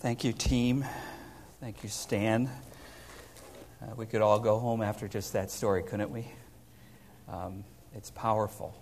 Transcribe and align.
Thank 0.00 0.22
you, 0.22 0.32
team. 0.32 0.84
Thank 1.60 1.82
you, 1.82 1.88
Stan. 1.88 2.48
Uh, 3.82 3.96
we 3.96 4.06
could 4.06 4.20
all 4.20 4.38
go 4.38 4.60
home 4.60 4.80
after 4.80 5.08
just 5.08 5.32
that 5.32 5.50
story, 5.50 5.82
couldn't 5.82 6.12
we? 6.12 6.28
Um, 7.28 7.64
it's 7.96 8.12
powerful. 8.12 8.80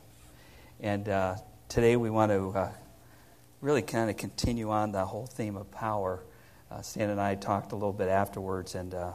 And 0.78 1.08
uh, 1.08 1.36
today 1.70 1.96
we 1.96 2.10
want 2.10 2.32
to 2.32 2.50
uh, 2.50 2.68
really 3.62 3.80
kind 3.80 4.10
of 4.10 4.18
continue 4.18 4.68
on 4.68 4.92
the 4.92 5.06
whole 5.06 5.24
theme 5.24 5.56
of 5.56 5.70
power. 5.70 6.22
Uh, 6.70 6.82
Stan 6.82 7.08
and 7.08 7.18
I 7.18 7.34
talked 7.34 7.72
a 7.72 7.76
little 7.76 7.94
bit 7.94 8.10
afterwards, 8.10 8.74
and 8.74 8.92
uh, 8.92 9.12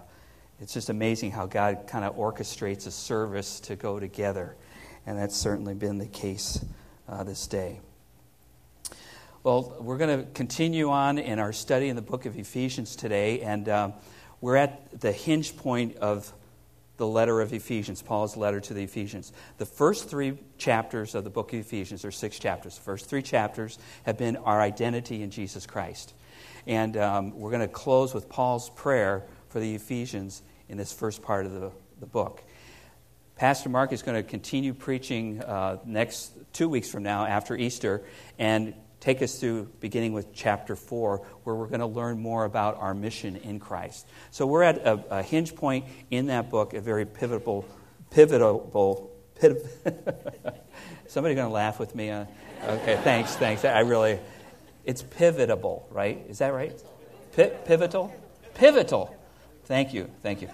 it's 0.59 0.73
just 0.73 0.89
amazing 0.89 1.29
how 1.29 1.45
God 1.45 1.83
kind 1.85 2.03
of 2.03 2.17
orchestrates 2.17 2.87
a 2.87 2.91
service 2.91 3.59
to 3.59 3.75
go 3.75 3.99
together. 3.99 4.55
And 5.05 5.19
that's 5.19 5.37
certainly 5.37 5.75
been 5.75 5.99
the 5.99 6.07
case 6.07 6.65
uh, 7.07 7.23
this 7.23 7.45
day. 7.45 7.79
Well, 9.43 9.75
we're 9.79 9.97
going 9.97 10.19
to 10.19 10.31
continue 10.33 10.91
on 10.91 11.17
in 11.17 11.39
our 11.39 11.51
study 11.51 11.89
in 11.89 11.95
the 11.95 12.01
book 12.03 12.27
of 12.27 12.37
Ephesians 12.37 12.95
today, 12.95 13.41
and 13.41 13.67
um, 13.69 13.93
we're 14.39 14.57
at 14.57 15.01
the 15.01 15.11
hinge 15.11 15.57
point 15.57 15.97
of 15.97 16.31
the 16.97 17.07
letter 17.07 17.41
of 17.41 17.51
Ephesians, 17.51 18.03
Paul's 18.03 18.37
letter 18.37 18.59
to 18.59 18.75
the 18.75 18.83
Ephesians. 18.83 19.33
The 19.57 19.65
first 19.65 20.07
three 20.07 20.37
chapters 20.59 21.15
of 21.15 21.23
the 21.23 21.31
book 21.31 21.53
of 21.53 21.59
Ephesians, 21.59 22.05
or 22.05 22.11
six 22.11 22.37
chapters, 22.37 22.75
the 22.75 22.83
first 22.83 23.09
three 23.09 23.23
chapters 23.23 23.79
have 24.03 24.15
been 24.15 24.37
our 24.37 24.61
identity 24.61 25.23
in 25.23 25.31
Jesus 25.31 25.65
Christ. 25.65 26.13
And 26.67 26.95
um, 26.95 27.39
we're 27.39 27.49
going 27.49 27.67
to 27.67 27.67
close 27.67 28.13
with 28.13 28.29
Paul's 28.29 28.69
prayer 28.69 29.23
for 29.49 29.59
the 29.59 29.73
Ephesians 29.73 30.43
in 30.69 30.77
this 30.77 30.93
first 30.93 31.23
part 31.23 31.47
of 31.47 31.53
the, 31.53 31.71
the 31.99 32.05
book. 32.05 32.43
Pastor 33.37 33.69
Mark 33.69 33.91
is 33.91 34.03
going 34.03 34.23
to 34.23 34.29
continue 34.29 34.75
preaching 34.75 35.41
uh, 35.41 35.77
next 35.83 36.33
two 36.53 36.69
weeks 36.69 36.91
from 36.91 37.01
now 37.01 37.25
after 37.25 37.55
Easter, 37.55 38.03
and 38.37 38.75
take 39.01 39.21
us 39.23 39.39
through 39.39 39.63
beginning 39.79 40.13
with 40.13 40.31
chapter 40.31 40.75
4, 40.75 41.17
where 41.43 41.55
we're 41.55 41.67
going 41.67 41.81
to 41.81 41.87
learn 41.87 42.19
more 42.19 42.45
about 42.45 42.77
our 42.77 42.93
mission 42.93 43.35
in 43.35 43.59
Christ. 43.59 44.07
So 44.29 44.45
we're 44.45 44.63
at 44.63 44.77
a, 44.77 45.03
a 45.09 45.23
hinge 45.23 45.55
point 45.55 45.85
in 46.11 46.27
that 46.27 46.49
book, 46.49 46.73
a 46.75 46.79
very 46.79 47.05
pivotal, 47.05 47.65
pivotal, 48.11 49.11
pivotal. 49.35 49.69
Somebody 51.07 51.35
going 51.35 51.47
to 51.47 51.53
laugh 51.53 51.79
with 51.79 51.95
me? 51.95 52.11
Okay, 52.11 52.97
thanks, 53.03 53.35
thanks. 53.35 53.65
I 53.65 53.79
really, 53.79 54.19
it's 54.85 55.01
pivotable, 55.01 55.83
right? 55.89 56.23
Is 56.29 56.37
that 56.37 56.53
right? 56.53 56.79
P- 57.35 57.49
pivotal? 57.65 58.15
Pivotal. 58.53 59.17
Thank 59.65 59.93
you, 59.95 60.11
thank 60.21 60.43
you. 60.43 60.49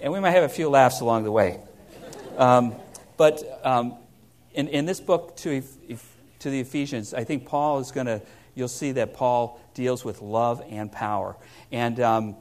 And 0.00 0.12
we 0.12 0.20
might 0.20 0.30
have 0.30 0.44
a 0.44 0.48
few 0.48 0.68
laughs 0.68 1.00
along 1.00 1.24
the 1.24 1.32
way. 1.32 1.58
Um, 2.36 2.76
but 3.16 3.42
um, 3.64 3.96
in, 4.54 4.68
in 4.68 4.86
this 4.86 5.00
book, 5.00 5.36
to 5.38 5.50
if 5.88 6.17
to 6.40 6.50
the 6.50 6.60
Ephesians, 6.60 7.14
I 7.14 7.24
think 7.24 7.46
Paul 7.46 7.78
is 7.80 7.90
going 7.90 8.06
to, 8.06 8.22
you'll 8.54 8.68
see 8.68 8.92
that 8.92 9.14
Paul 9.14 9.60
deals 9.74 10.04
with 10.04 10.22
love 10.22 10.62
and 10.68 10.90
power. 10.90 11.36
And 11.72 12.00
um, 12.00 12.36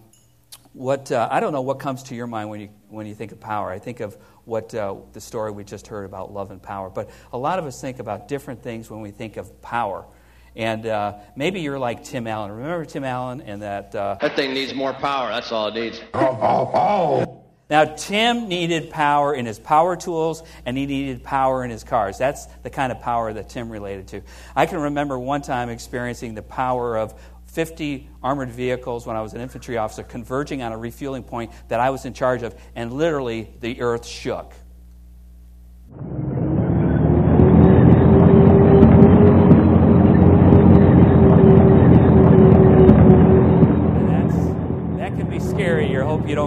what, 0.73 1.12
uh, 1.12 1.28
I 1.31 1.39
don't 1.39 1.54
know 1.54 1.62
what 1.62 1.80
comes 1.80 2.04
to 2.04 2.16
your 2.16 2.28
mind 2.28 2.50
when 2.50 2.59
you, 2.59 2.70
when 2.89 3.08
you 3.08 3.16
think 3.16 3.31
of 3.31 3.39
power. 3.39 3.72
I 3.72 3.80
think 3.80 4.00
of 4.00 4.17
what 4.45 4.73
uh, 4.73 4.95
the 5.14 5.22
story 5.22 5.52
we 5.52 5.64
just 5.64 5.88
heard 5.88 6.06
about 6.06 6.31
love 6.31 6.52
and 6.52 6.62
power. 6.62 6.89
But 6.89 7.09
a 7.34 7.38
lot 7.38 7.59
of 7.59 7.66
us 7.66 7.81
think 7.81 8.00
about 8.00 8.28
different 8.28 8.64
things 8.64 8.89
when 8.89 9.02
we 9.02 9.12
think 9.12 9.38
of 9.38 9.62
power. 9.62 10.06
And 10.56 10.86
uh, 10.88 11.17
maybe 11.36 11.61
you're 11.61 11.78
like 11.78 12.04
Tim 12.04 12.26
Allen. 12.26 12.52
Remember 12.52 12.86
Tim 12.86 13.04
Allen 13.04 13.42
and 13.42 13.61
that? 13.61 13.94
Uh, 13.94 14.17
that 14.22 14.36
thing 14.36 14.54
needs 14.54 14.73
more 14.73 14.94
power. 14.94 15.30
That's 15.30 15.52
all 15.52 15.67
it 15.67 15.76
needs. 15.76 16.02
Now, 17.70 17.84
Tim 17.84 18.48
needed 18.48 18.92
power 18.92 19.34
in 19.34 19.46
his 19.46 19.60
power 19.60 19.98
tools 19.98 20.42
and 20.66 20.78
he 20.78 20.86
needed 20.86 21.23
power 21.23 21.66
in 21.66 21.70
his 21.70 21.84
cars. 21.84 22.18
That's 22.18 22.46
the 22.64 22.70
kind 22.70 22.92
of 22.92 23.02
power 23.02 23.34
that 23.34 23.50
Tim 23.50 23.70
related 23.70 24.08
to. 24.10 24.22
I 24.56 24.66
can 24.66 24.80
remember 24.80 25.20
one 25.20 25.42
time 25.42 25.70
experiencing 25.70 26.34
the 26.34 26.42
power 26.42 26.98
of 26.98 27.14
50 27.48 28.08
armored 28.23 28.52
vehicles 28.52 29.06
when 29.06 29.16
I 29.16 29.22
was 29.22 29.34
an 29.34 29.42
infantry 29.42 29.78
officer 29.78 30.04
converging 30.04 30.62
on 30.62 30.72
a 30.72 30.78
refueling 30.78 31.23
point 31.23 31.52
that 31.68 31.80
I 31.80 31.90
was 31.90 32.06
in 32.06 32.14
charge 32.14 32.44
of, 32.44 32.56
and 32.76 32.94
literally 32.94 33.50
the 33.60 33.82
earth 33.82 34.06
shook. 34.06 34.54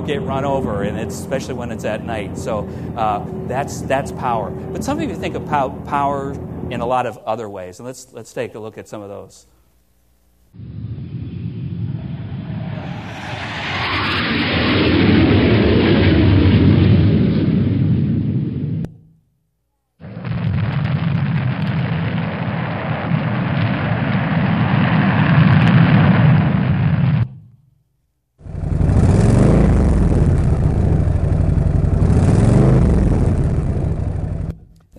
Don't 0.01 0.07
get 0.07 0.23
run 0.23 0.45
over, 0.45 0.83
and 0.83 0.99
it's 0.99 1.19
especially 1.19 1.55
when 1.55 1.71
it's 1.71 1.85
at 1.85 2.05
night. 2.05 2.39
So 2.39 2.67
uh, 2.97 3.25
that's 3.47 3.83
that's 3.83 4.13
power. 4.13 4.51
But 4.51 4.83
some 4.83 4.99
of 4.99 5.09
you 5.09 5.15
think 5.15 5.35
of 5.35 5.47
pow- 5.47 5.71
power 5.87 6.33
in 6.71 6.81
a 6.81 6.87
lot 6.87 7.07
of 7.07 7.19
other 7.19 7.49
ways, 7.49 7.79
and 7.79 7.87
let's 7.87 8.13
let's 8.13 8.33
take 8.33 8.55
a 8.55 8.59
look 8.59 8.79
at 8.79 8.89
some 8.89 9.03
of 9.03 9.09
those. 9.09 9.47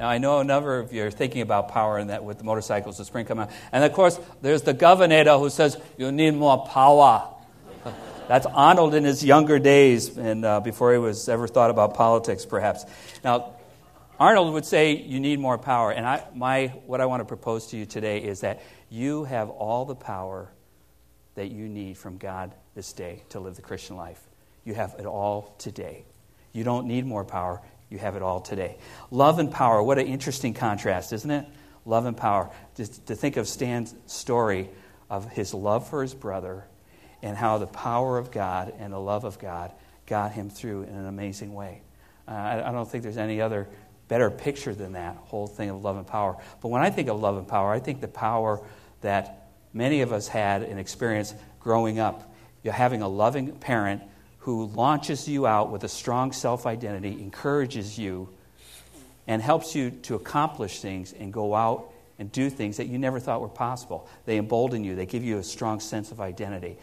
I 0.02 0.18
know 0.18 0.40
a 0.40 0.44
number 0.44 0.80
of 0.80 0.94
you 0.94 1.06
are 1.06 1.12
thinking 1.12 1.42
about 1.42 1.70
power 1.70 1.98
and 1.98 2.10
that 2.10 2.24
with 2.24 2.40
the 2.40 2.44
motorcycles, 2.44 2.98
the 2.98 3.06
spring 3.06 3.26
coming 3.26 3.44
out. 3.44 3.52
And 3.72 3.84
of 3.84 3.94
course, 3.94 4.20
there's 4.42 4.64
the 4.64 4.74
governor 4.74 5.24
who 5.38 5.50
says, 5.50 5.78
you 5.98 6.12
need 6.12 6.34
more 6.34 6.66
power. 6.66 7.28
That's 8.28 8.46
Arnold 8.46 8.96
in 8.96 9.04
his 9.04 9.24
younger 9.24 9.60
days 9.60 10.18
and 10.18 10.46
uh, 10.46 10.60
before 10.60 10.92
he 10.92 10.98
was 10.98 11.30
ever 11.30 11.48
thought 11.48 11.70
about 11.70 11.94
politics, 11.94 12.46
perhaps. 12.46 12.86
Now, 13.24 13.54
Arnold 14.20 14.54
would 14.54 14.66
say, 14.66 14.96
you 14.96 15.20
need 15.20 15.40
more 15.40 15.58
power. 15.58 15.92
And 15.92 16.06
I, 16.06 16.24
my, 16.36 16.68
what 16.86 17.02
I 17.02 17.06
want 17.06 17.22
to 17.22 17.26
propose 17.26 17.68
to 17.68 17.78
you 17.78 17.86
today 17.86 18.20
is 18.20 18.42
that 18.42 18.62
you 18.90 19.24
have 19.26 19.50
all 19.50 19.86
the 19.86 19.96
power 19.96 20.52
that 21.36 21.52
you 21.52 21.68
need 21.68 21.98
from 21.98 22.18
God 22.18 22.54
this 22.76 22.94
day 22.94 23.24
to 23.30 23.40
live 23.40 23.56
the 23.56 23.62
Christian 23.62 23.96
life. 23.96 24.22
You 24.64 24.74
have 24.76 24.96
it 25.00 25.06
all 25.06 25.56
today. 25.58 26.06
You 26.54 26.64
don't 26.64 26.88
need 26.88 27.06
more 27.06 27.24
power. 27.24 27.62
You 27.91 28.00
have 28.00 28.16
it 28.16 28.22
all 28.24 28.40
today. 28.40 28.78
Love 29.12 29.38
and 29.38 29.52
power. 29.52 29.84
What 29.84 30.00
an 30.00 30.07
interesting 30.07 30.53
contrast, 30.53 31.12
isn't 31.12 31.29
it? 31.29 31.46
Love 31.85 32.06
and 32.06 32.16
power. 32.16 32.50
Just 32.75 33.06
to 33.07 33.16
think 33.16 33.35
of 33.35 33.47
Stan's 33.47 33.94
story 34.06 34.69
of 35.09 35.29
his 35.29 35.53
love 35.53 35.90
for 35.90 36.02
his 36.02 36.13
brother 36.13 36.66
and 37.22 37.35
how 37.35 37.57
the 37.57 37.68
power 37.68 38.18
of 38.18 38.31
God 38.31 38.74
and 38.79 38.94
the 38.94 39.00
love 39.00 39.25
of 39.25 39.38
God 39.40 39.74
got 40.07 40.31
him 40.31 40.50
through 40.50 40.84
in 40.84 40.96
an 40.96 41.06
amazing 41.06 41.53
way. 41.53 41.81
Uh, 42.28 42.31
I, 42.31 42.69
I 42.69 42.72
don't 42.72 42.90
think 42.90 43.03
there's 43.03 43.18
any 43.18 43.41
other 43.41 43.68
better 44.08 44.31
picture 44.31 44.73
than 44.73 44.94
that 44.94 45.18
whole 45.18 45.47
thing 45.47 45.69
of 45.69 45.84
love 45.84 45.97
and 45.97 46.08
power. 46.08 46.38
But 46.62 46.69
when 46.69 46.81
I 46.81 46.90
think 46.91 47.09
of 47.09 47.19
love 47.19 47.38
and 47.38 47.47
power, 47.47 47.72
I 47.72 47.79
think 47.79 48.00
the 48.00 48.08
power 48.08 48.62
that 49.02 49.50
many 49.73 50.02
of 50.02 50.13
us 50.13 50.29
had 50.29 50.63
and 50.63 50.79
experienced 50.79 51.35
growing 51.59 52.00
up. 52.00 52.34
You're 52.63 52.73
having 52.73 53.02
a 53.02 53.08
loving 53.09 53.52
parent 53.53 54.02
who 54.41 54.66
launches 54.68 55.28
you 55.28 55.46
out 55.46 55.72
with 55.72 55.84
a 55.84 55.90
strong 55.90 56.31
self 56.31 56.66
identity, 56.66 57.12
encourages 57.22 57.97
you, 57.97 58.29
and 59.28 59.41
helps 59.41 59.75
you 59.75 59.91
to 59.91 60.16
accomplish 60.16 60.79
things 60.79 61.13
and 61.13 61.31
go 61.31 61.53
out 61.56 61.91
and 62.18 62.31
do 62.31 62.50
things 62.50 62.78
that 62.78 62.88
you 62.88 62.97
never 62.97 63.19
thought 63.19 63.41
were 63.41 63.47
possible. 63.47 64.07
They 64.25 64.38
embolden 64.38 64.84
you, 64.84 64.96
they 64.96 65.06
give 65.06 65.24
you 65.24 65.38
a 65.38 65.44
strong 65.44 65.79
sense 65.79 66.12
of 66.12 66.19
identity. 66.19 66.78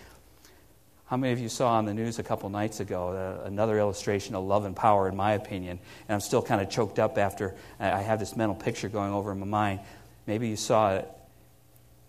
How 1.06 1.16
many 1.16 1.32
of 1.32 1.38
you 1.38 1.48
saw 1.48 1.72
on 1.72 1.86
the 1.86 1.94
news 1.94 2.18
a 2.18 2.22
couple 2.22 2.48
nights 2.50 2.80
ago 2.80 3.40
uh, 3.42 3.46
another 3.46 3.78
illustration 3.78 4.34
of 4.34 4.44
love 4.44 4.64
and 4.64 4.76
power, 4.76 5.08
in 5.08 5.16
my 5.16 5.32
opinion? 5.32 5.78
And 6.06 6.14
I'm 6.14 6.20
still 6.20 6.42
kind 6.42 6.60
of 6.60 6.68
choked 6.68 6.98
up 6.98 7.18
after 7.18 7.54
I 7.80 8.02
have 8.02 8.18
this 8.18 8.36
mental 8.36 8.54
picture 8.54 8.88
going 8.88 9.12
over 9.12 9.32
in 9.32 9.40
my 9.40 9.46
mind. 9.46 9.80
Maybe 10.26 10.48
you 10.48 10.56
saw 10.56 10.96
it. 10.96 11.08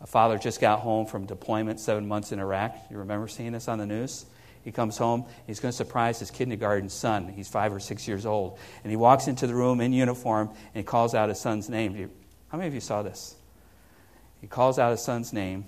A 0.01 0.07
father 0.07 0.37
just 0.37 0.59
got 0.61 0.81
home 0.81 1.05
from 1.05 1.25
deployment 1.25 1.79
seven 1.79 2.07
months 2.07 2.31
in 2.31 2.39
Iraq. 2.39 2.75
You 2.91 2.97
remember 2.97 3.27
seeing 3.27 3.53
this 3.53 3.67
on 3.67 3.79
the 3.79 3.85
news? 3.85 4.25
He 4.63 4.71
comes 4.71 4.97
home, 4.97 5.25
he's 5.47 5.59
going 5.59 5.71
to 5.71 5.75
surprise 5.77 6.19
his 6.19 6.31
kindergarten 6.31 6.89
son. 6.89 7.29
He's 7.29 7.47
five 7.47 7.73
or 7.73 7.79
six 7.79 8.07
years 8.07 8.25
old. 8.25 8.59
And 8.83 8.91
he 8.91 8.97
walks 8.97 9.27
into 9.27 9.47
the 9.47 9.55
room 9.55 9.79
in 9.79 9.93
uniform 9.93 10.49
and 10.49 10.75
he 10.75 10.83
calls 10.83 11.15
out 11.15 11.29
his 11.29 11.39
son's 11.39 11.69
name. 11.69 12.11
How 12.49 12.57
many 12.57 12.67
of 12.67 12.73
you 12.73 12.81
saw 12.81 13.01
this? 13.01 13.35
He 14.41 14.47
calls 14.47 14.77
out 14.77 14.91
his 14.91 15.01
son's 15.01 15.31
name. 15.31 15.65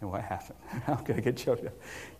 And 0.00 0.10
what 0.10 0.22
happened? 0.22 0.58
I'm 0.86 1.02
going 1.04 1.16
to 1.16 1.20
get 1.20 1.36
choked 1.36 1.66
up. 1.66 1.72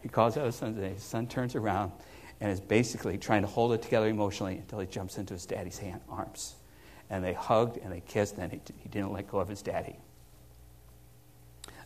He 0.02 0.08
calls 0.08 0.36
out 0.36 0.46
his 0.46 0.56
son's 0.56 0.76
name. 0.76 0.94
His 0.94 1.02
son 1.02 1.26
turns 1.26 1.54
around 1.54 1.92
and 2.40 2.50
is 2.50 2.60
basically 2.60 3.16
trying 3.16 3.42
to 3.42 3.48
hold 3.48 3.72
it 3.72 3.82
together 3.82 4.08
emotionally 4.08 4.56
until 4.56 4.80
he 4.80 4.86
jumps 4.86 5.18
into 5.18 5.34
his 5.34 5.46
daddy's 5.46 5.78
hand, 5.78 6.00
arms. 6.10 6.56
And 7.10 7.22
they 7.24 7.32
hugged 7.32 7.78
and 7.78 7.92
they 7.92 8.00
kissed, 8.00 8.36
and 8.38 8.52
he, 8.52 8.60
he 8.82 8.88
didn't 8.88 9.12
let 9.12 9.28
go 9.28 9.38
of 9.38 9.48
his 9.48 9.62
daddy. 9.62 9.96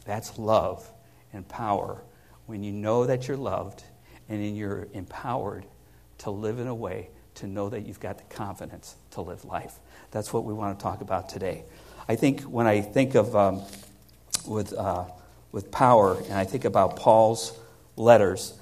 That's 0.05 0.39
love 0.39 0.89
and 1.33 1.47
power 1.47 2.03
when 2.51 2.65
you 2.65 2.73
know 2.73 3.07
that 3.07 3.29
you're 3.29 3.37
loved 3.37 3.85
and 4.29 4.57
you're 4.57 4.89
empowered 4.93 5.65
to 6.19 6.31
live 6.31 6.59
in 6.59 6.67
a 6.67 6.75
way 6.75 7.09
to 7.37 7.47
know 7.47 7.69
that 7.69 7.87
you've 7.87 8.01
got 8.01 8.19
the 8.19 8.25
confidence 8.35 8.97
to 9.13 9.21
live 9.21 9.45
life. 9.45 9.79
That's 10.11 10.33
what 10.33 10.45
we 10.45 10.53
want 10.53 10.77
to 10.79 10.83
talk 10.83 11.01
about 11.01 11.29
today. 11.29 11.63
I 12.09 12.17
think 12.17 12.43
when 12.43 12.67
I 12.67 12.81
think 12.81 13.15
of 13.15 13.37
um, 13.37 13.63
with 14.47 14.73
uh, 14.75 15.05
with 15.53 15.71
power, 15.71 16.19
and 16.19 16.35
I 16.35 16.45
think 16.45 16.65
about 16.65 16.97
Paul's 16.97 17.57
letters, 17.97 18.53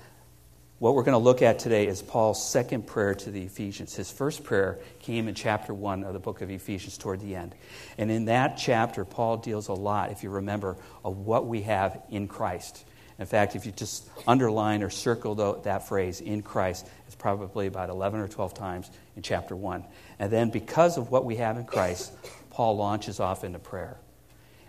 what 0.79 0.95
we're 0.95 1.03
going 1.03 1.15
to 1.15 1.19
look 1.19 1.41
at 1.41 1.59
today 1.59 1.87
is 1.87 2.03
Paul's 2.03 2.47
second 2.47 2.87
prayer 2.87 3.15
to 3.15 3.31
the 3.31 3.43
Ephesians. 3.43 3.95
His 3.95 4.11
first 4.11 4.45
prayer 4.45 4.79
came 5.01 5.29
in 5.29 5.35
chapter 5.35 5.73
1 5.75 6.05
of 6.05 6.13
the 6.13 6.19
book 6.19 6.41
of 6.41 6.51
Ephesians 6.51 6.99
toward 6.99 7.21
the 7.21 7.35
end. 7.35 7.55
And 7.97 8.11
in 8.11 8.27
that 8.27 8.59
chapter, 8.59 9.05
Paul 9.05 9.39
deals 9.39 9.69
a 9.69 9.73
lot, 9.73 10.13
if 10.13 10.23
you 10.23 10.31
remember, 10.31 10.77
of 11.05 11.19
what 11.19 11.47
we 11.47 11.63
have 11.63 12.01
in 12.11 12.29
Christ. 12.29 12.85
In 13.19 13.27
fact, 13.27 13.57
if 13.57 13.67
you 13.67 13.73
just 13.73 14.09
underline 14.27 14.83
or 14.83 14.91
circle 14.91 15.35
that 15.63 15.89
phrase, 15.89 16.21
in 16.21 16.43
Christ, 16.43 16.87
it's 17.07 17.17
probably 17.17 17.67
about 17.67 17.91
11 17.91 18.21
or 18.21 18.29
12 18.29 18.55
times 18.55 18.91
in 19.17 19.23
chapter 19.23 19.57
1. 19.57 19.85
And 20.21 20.31
then, 20.31 20.51
because 20.51 20.97
of 20.97 21.11
what 21.11 21.25
we 21.25 21.37
have 21.37 21.57
in 21.57 21.65
Christ, 21.65 22.13
Paul 22.51 22.77
launches 22.77 23.19
off 23.19 23.43
into 23.43 23.59
prayer. 23.59 23.97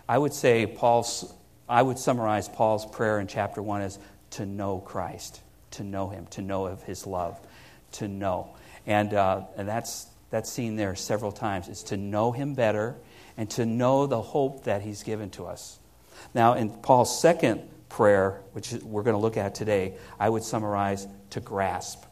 I 0.07 0.17
would 0.17 0.33
say 0.33 0.65
Paul's, 0.65 1.31
I 1.67 1.81
would 1.81 1.99
summarize 1.99 2.49
Paul's 2.49 2.85
prayer 2.87 3.19
in 3.19 3.27
chapter 3.27 3.61
1 3.61 3.81
as 3.81 3.99
to 4.31 4.45
know 4.45 4.79
Christ 4.79 5.41
to 5.71 5.83
know 5.83 6.09
Him, 6.09 6.25
to 6.31 6.41
know 6.41 6.65
of 6.65 6.83
His 6.83 7.05
love, 7.05 7.39
to 7.93 8.07
know. 8.07 8.55
And, 8.85 9.13
uh, 9.13 9.43
and 9.57 9.67
that's, 9.67 10.07
that's 10.29 10.49
seen 10.49 10.75
there 10.75 10.95
several 10.95 11.31
times, 11.31 11.67
is 11.67 11.83
to 11.83 11.97
know 11.97 12.31
Him 12.31 12.53
better 12.53 12.95
and 13.37 13.49
to 13.51 13.65
know 13.65 14.07
the 14.07 14.21
hope 14.21 14.63
that 14.65 14.81
He's 14.81 15.03
given 15.03 15.29
to 15.31 15.45
us. 15.45 15.79
Now, 16.33 16.53
in 16.53 16.69
Paul's 16.69 17.19
second 17.21 17.61
prayer, 17.89 18.41
which 18.53 18.71
we're 18.83 19.03
going 19.03 19.15
to 19.15 19.21
look 19.21 19.37
at 19.37 19.55
today, 19.55 19.95
I 20.19 20.29
would 20.29 20.43
summarize 20.43 21.07
to 21.31 21.39
grasp, 21.39 22.03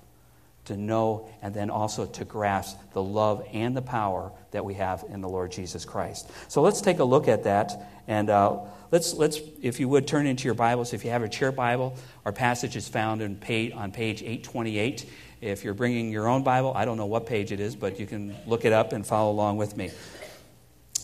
to 0.65 0.75
know, 0.75 1.29
and 1.41 1.53
then 1.53 1.69
also 1.69 2.05
to 2.05 2.25
grasp 2.25 2.77
the 2.93 3.01
love 3.01 3.47
and 3.53 3.77
the 3.77 3.81
power 3.81 4.31
that 4.51 4.65
we 4.65 4.73
have 4.73 5.05
in 5.09 5.21
the 5.21 5.29
Lord 5.29 5.51
Jesus 5.51 5.85
Christ. 5.85 6.29
So 6.47 6.61
let's 6.61 6.81
take 6.81 6.99
a 6.99 7.03
look 7.03 7.27
at 7.27 7.43
that. 7.43 7.71
And 8.07 8.29
uh, 8.29 8.59
let's, 8.91 9.13
let's, 9.13 9.39
if 9.61 9.79
you 9.79 9.87
would, 9.87 10.07
turn 10.07 10.27
into 10.27 10.45
your 10.45 10.55
Bibles. 10.55 10.93
If 10.93 11.05
you 11.05 11.11
have 11.11 11.23
a 11.23 11.29
chair 11.29 11.51
Bible, 11.51 11.95
our 12.25 12.31
passage 12.31 12.75
is 12.75 12.87
found 12.87 13.21
in 13.21 13.35
page, 13.35 13.71
on 13.73 13.91
page 13.91 14.21
828. 14.21 15.09
If 15.39 15.63
you're 15.63 15.75
bringing 15.75 16.11
your 16.11 16.27
own 16.27 16.43
Bible, 16.43 16.73
I 16.75 16.85
don't 16.85 16.97
know 16.97 17.05
what 17.05 17.27
page 17.27 17.51
it 17.51 17.59
is, 17.59 17.75
but 17.75 17.99
you 17.99 18.07
can 18.07 18.35
look 18.47 18.65
it 18.65 18.73
up 18.73 18.91
and 18.91 19.05
follow 19.05 19.31
along 19.31 19.57
with 19.57 19.77
me. 19.77 19.91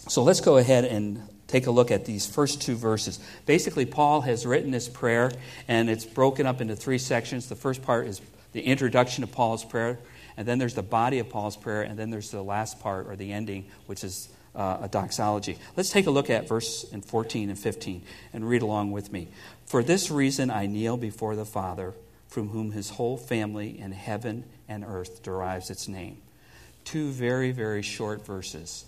So 0.08 0.24
let's 0.24 0.42
go 0.42 0.58
ahead 0.58 0.86
and 0.86 1.22
take 1.54 1.68
a 1.68 1.72
look 1.72 1.92
at 1.92 2.06
these 2.06 2.26
first 2.26 2.64
two 2.64 2.76
verses. 2.76 3.20
Basically, 3.46 3.86
Paul 3.86 4.22
has 4.22 4.44
written 4.44 4.72
this 4.72 4.90
prayer, 4.90 5.32
and 5.68 5.88
it's 5.88 6.04
broken 6.04 6.48
up 6.48 6.62
into 6.62 6.76
three 6.76 6.98
sections. 6.98 7.48
The 7.48 7.56
first 7.56 7.84
part 7.84 8.08
is 8.08 8.22
the 8.54 8.62
introduction 8.62 9.24
of 9.24 9.32
Paul's 9.32 9.64
prayer, 9.64 10.00
and 10.36 10.48
then 10.48 10.58
there's 10.58 10.74
the 10.74 10.82
body 10.82 11.20
of 11.20 11.30
Paul's 11.30 11.56
prayer, 11.56 11.84
and 11.84 11.98
then 11.98 12.10
there's 12.10 12.32
the 12.32 12.42
last 12.42 12.80
part, 12.80 13.08
or 13.08 13.16
the 13.16 13.32
ending, 13.32 13.68
which 13.86 14.04
is 14.04 14.30
uh, 14.56 14.80
a 14.82 14.88
doxology. 14.88 15.60
Let's 15.78 15.92
take 15.92 16.08
a 16.08 16.12
look 16.12 16.32
at 16.32 16.48
verse 16.48 16.86
in 16.92 17.02
14 17.02 17.50
and 17.50 17.60
15 17.60 18.02
and 18.34 18.50
read 18.50 18.64
along 18.64 18.92
with 18.92 19.12
me. 19.12 19.28
For 19.68 19.84
this 19.84 20.10
reason 20.10 20.50
I 20.50 20.66
kneel 20.66 20.98
before 20.98 21.36
the 21.36 21.46
Father, 21.46 21.94
from 22.28 22.50
whom 22.50 22.72
his 22.72 22.90
whole 22.90 23.16
family 23.16 23.80
in 23.80 23.92
heaven 23.92 24.46
and 24.68 24.84
earth 24.84 25.22
derives 25.22 25.70
its 25.70 25.88
name. 25.88 26.18
Two 26.84 27.12
very, 27.12 27.52
very 27.52 27.84
short 27.84 28.26
verses, 28.26 28.86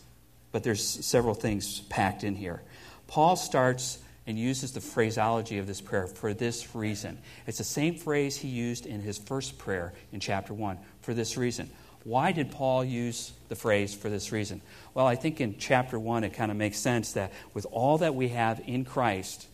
but 0.55 0.63
there's 0.63 1.05
several 1.05 1.33
things 1.33 1.81
packed 1.89 2.23
in 2.23 2.33
here. 2.33 2.61
Paul 3.07 3.35
starts 3.35 3.97
and 4.25 4.39
uses 4.39 4.71
the 4.71 4.79
phraseology 4.79 5.57
of 5.57 5.67
this 5.67 5.81
prayer 5.81 6.07
for 6.07 6.33
this 6.33 6.73
reason. 6.73 7.17
It's 7.45 7.57
the 7.57 7.65
same 7.65 7.95
phrase 7.95 8.37
he 8.37 8.47
used 8.47 8.85
in 8.85 9.01
his 9.01 9.17
first 9.17 9.57
prayer 9.57 9.91
in 10.13 10.21
chapter 10.21 10.53
1 10.53 10.77
for 11.01 11.13
this 11.13 11.35
reason. 11.35 11.69
Why 12.05 12.31
did 12.31 12.51
Paul 12.51 12.85
use 12.85 13.33
the 13.49 13.57
phrase 13.57 13.93
for 13.93 14.09
this 14.09 14.31
reason? 14.31 14.61
Well, 14.93 15.05
I 15.05 15.15
think 15.15 15.41
in 15.41 15.57
chapter 15.57 15.99
1 15.99 16.23
it 16.23 16.29
kind 16.29 16.49
of 16.49 16.55
makes 16.55 16.79
sense 16.79 17.11
that 17.11 17.33
with 17.53 17.65
all 17.69 17.97
that 17.97 18.15
we 18.15 18.29
have 18.29 18.61
in 18.65 18.85
Christ, 18.85 19.47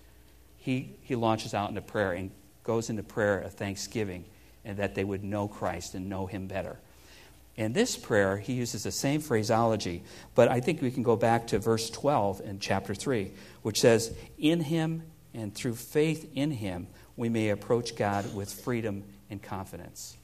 he, 0.57 0.91
he 1.01 1.15
launches 1.15 1.55
out 1.55 1.69
into 1.69 1.81
prayer 1.81 2.11
and 2.11 2.29
goes 2.63 2.91
into 2.91 3.01
prayer 3.01 3.39
of 3.39 3.53
thanksgiving 3.53 4.23
and 4.63 4.77
that 4.77 4.93
they 4.93 5.03
would 5.03 5.23
know 5.23 5.47
Christ 5.47 5.95
and 5.95 6.07
know 6.07 6.27
him 6.27 6.45
better. 6.45 6.77
In 7.61 7.73
this 7.73 7.95
prayer, 7.95 8.37
he 8.37 8.53
uses 8.53 8.81
the 8.81 8.91
same 8.91 9.21
phraseology, 9.21 10.01
but 10.33 10.47
I 10.47 10.61
think 10.61 10.81
we 10.81 10.89
can 10.89 11.03
go 11.03 11.15
back 11.15 11.45
to 11.49 11.59
verse 11.59 11.91
12 11.91 12.41
in 12.41 12.57
chapter 12.57 12.95
3, 12.95 13.31
which 13.61 13.79
says, 13.79 14.15
In 14.39 14.61
him 14.61 15.03
and 15.35 15.53
through 15.53 15.75
faith 15.75 16.27
in 16.33 16.49
him, 16.49 16.87
we 17.15 17.29
may 17.29 17.49
approach 17.49 17.95
God 17.95 18.33
with 18.33 18.51
freedom 18.51 19.03
and 19.29 19.43
confidence. 19.43 20.17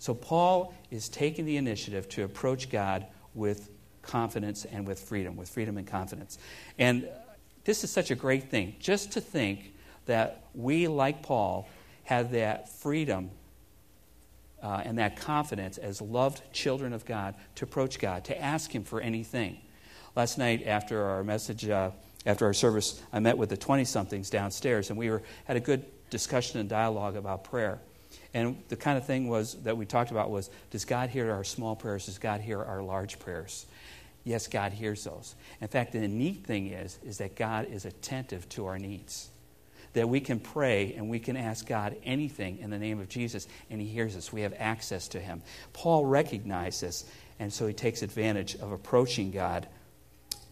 So 0.00 0.12
Paul 0.12 0.74
is 0.90 1.08
taking 1.08 1.44
the 1.44 1.56
initiative 1.56 2.08
to 2.08 2.24
approach 2.24 2.68
God 2.68 3.06
with 3.32 3.70
confidence 4.02 4.64
and 4.64 4.84
with 4.84 4.98
freedom, 4.98 5.36
with 5.36 5.50
freedom 5.50 5.78
and 5.78 5.86
confidence. 5.86 6.36
And 6.80 7.08
this 7.62 7.84
is 7.84 7.92
such 7.92 8.10
a 8.10 8.16
great 8.16 8.50
thing, 8.50 8.74
just 8.80 9.12
to 9.12 9.20
think 9.20 9.72
that 10.06 10.46
we, 10.52 10.88
like 10.88 11.22
Paul, 11.22 11.68
have 12.02 12.32
that 12.32 12.70
freedom 12.70 13.30
uh, 14.62 14.82
and 14.84 14.98
that 14.98 15.16
confidence 15.16 15.78
as 15.78 16.00
loved 16.00 16.42
children 16.52 16.92
of 16.92 17.04
God 17.04 17.34
to 17.56 17.64
approach 17.64 17.98
God, 17.98 18.24
to 18.24 18.40
ask 18.40 18.74
Him 18.74 18.84
for 18.84 19.00
anything. 19.00 19.58
Last 20.14 20.38
night, 20.38 20.66
after 20.66 21.04
our 21.04 21.24
message, 21.24 21.68
uh, 21.68 21.90
after 22.26 22.46
our 22.46 22.52
service, 22.52 23.02
I 23.12 23.18
met 23.18 23.36
with 23.36 23.48
the 23.48 23.56
20 23.56 23.84
somethings 23.84 24.30
downstairs, 24.30 24.90
and 24.90 24.98
we 24.98 25.10
were, 25.10 25.22
had 25.46 25.56
a 25.56 25.60
good 25.60 25.84
discussion 26.10 26.60
and 26.60 26.68
dialogue 26.68 27.16
about 27.16 27.44
prayer. 27.44 27.80
And 28.34 28.62
the 28.68 28.76
kind 28.76 28.96
of 28.96 29.06
thing 29.06 29.28
was 29.28 29.54
that 29.62 29.76
we 29.76 29.84
talked 29.84 30.10
about 30.10 30.30
was 30.30 30.50
does 30.70 30.84
God 30.84 31.10
hear 31.10 31.32
our 31.32 31.44
small 31.44 31.76
prayers? 31.76 32.06
Does 32.06 32.18
God 32.18 32.40
hear 32.40 32.62
our 32.62 32.82
large 32.82 33.18
prayers? 33.18 33.66
Yes, 34.24 34.46
God 34.46 34.72
hears 34.72 35.04
those. 35.04 35.34
In 35.60 35.68
fact, 35.68 35.92
the 35.92 36.06
neat 36.06 36.46
thing 36.46 36.68
is 36.68 36.98
is 37.04 37.18
that 37.18 37.36
God 37.36 37.66
is 37.70 37.84
attentive 37.84 38.48
to 38.50 38.66
our 38.66 38.78
needs. 38.78 39.28
That 39.94 40.08
we 40.08 40.20
can 40.20 40.40
pray 40.40 40.94
and 40.96 41.08
we 41.10 41.18
can 41.18 41.36
ask 41.36 41.66
God 41.66 41.96
anything 42.04 42.58
in 42.58 42.70
the 42.70 42.78
name 42.78 43.00
of 43.00 43.08
Jesus, 43.08 43.46
and 43.70 43.80
He 43.80 43.86
hears 43.86 44.16
us. 44.16 44.32
We 44.32 44.42
have 44.42 44.54
access 44.58 45.08
to 45.08 45.20
Him. 45.20 45.42
Paul 45.72 46.06
recognized 46.06 46.80
this, 46.82 47.04
and 47.38 47.52
so 47.52 47.66
he 47.66 47.74
takes 47.74 48.02
advantage 48.02 48.54
of 48.56 48.72
approaching 48.72 49.30
God 49.30 49.68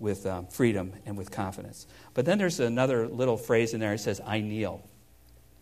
with 0.00 0.26
um, 0.26 0.46
freedom 0.46 0.92
and 1.06 1.16
with 1.16 1.30
confidence. 1.30 1.86
But 2.14 2.24
then 2.24 2.38
there's 2.38 2.58
another 2.58 3.06
little 3.06 3.36
phrase 3.36 3.74
in 3.74 3.80
there. 3.80 3.92
It 3.92 4.00
says, 4.00 4.20
I 4.26 4.40
kneel. 4.40 4.82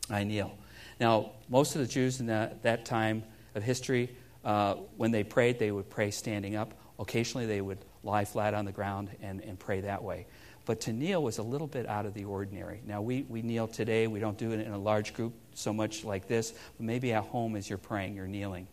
I 0.09 0.25
kneel. 0.25 0.57
Now, 1.01 1.33
most 1.49 1.75
of 1.75 1.81
the 1.83 1.87
Jews 1.87 2.21
in 2.21 2.27
that, 2.27 2.63
that 2.63 2.85
time 2.85 3.25
of 3.55 3.63
history, 3.63 4.17
uh, 4.45 4.75
when 4.97 5.11
they 5.11 5.25
prayed, 5.25 5.59
they 5.59 5.71
would 5.71 5.91
pray 5.91 6.11
standing 6.11 6.57
up. 6.57 6.73
Occasionally, 6.99 7.47
they 7.47 7.61
would 7.61 7.79
lie 8.03 8.25
flat 8.25 8.55
on 8.55 8.65
the 8.65 8.73
ground 8.73 9.11
and, 9.21 9.43
and 9.43 9.59
pray 9.59 9.83
that 9.83 10.03
way. 10.03 10.27
But 10.69 10.83
to 10.83 10.93
kneel 10.93 11.23
was 11.23 11.39
a 11.39 11.43
little 11.43 11.67
bit 11.67 11.89
out 11.89 12.05
of 12.05 12.13
the 12.13 12.27
ordinary. 12.27 12.83
Now, 12.87 13.01
we, 13.01 13.23
we 13.23 13.41
kneel 13.41 13.69
today. 13.69 14.07
We 14.07 14.21
don't 14.21 14.37
do 14.37 14.53
it 14.53 14.61
in 14.61 14.71
a 14.71 14.79
large 14.79 15.15
group 15.15 15.33
so 15.55 15.73
much 15.73 16.05
like 16.05 16.29
this, 16.29 16.51
but 16.51 16.85
maybe 16.85 17.15
at 17.15 17.25
home 17.25 17.57
as 17.57 17.71
you're 17.71 17.79
praying, 17.79 18.15
you're 18.15 18.27
kneeling. 18.27 18.69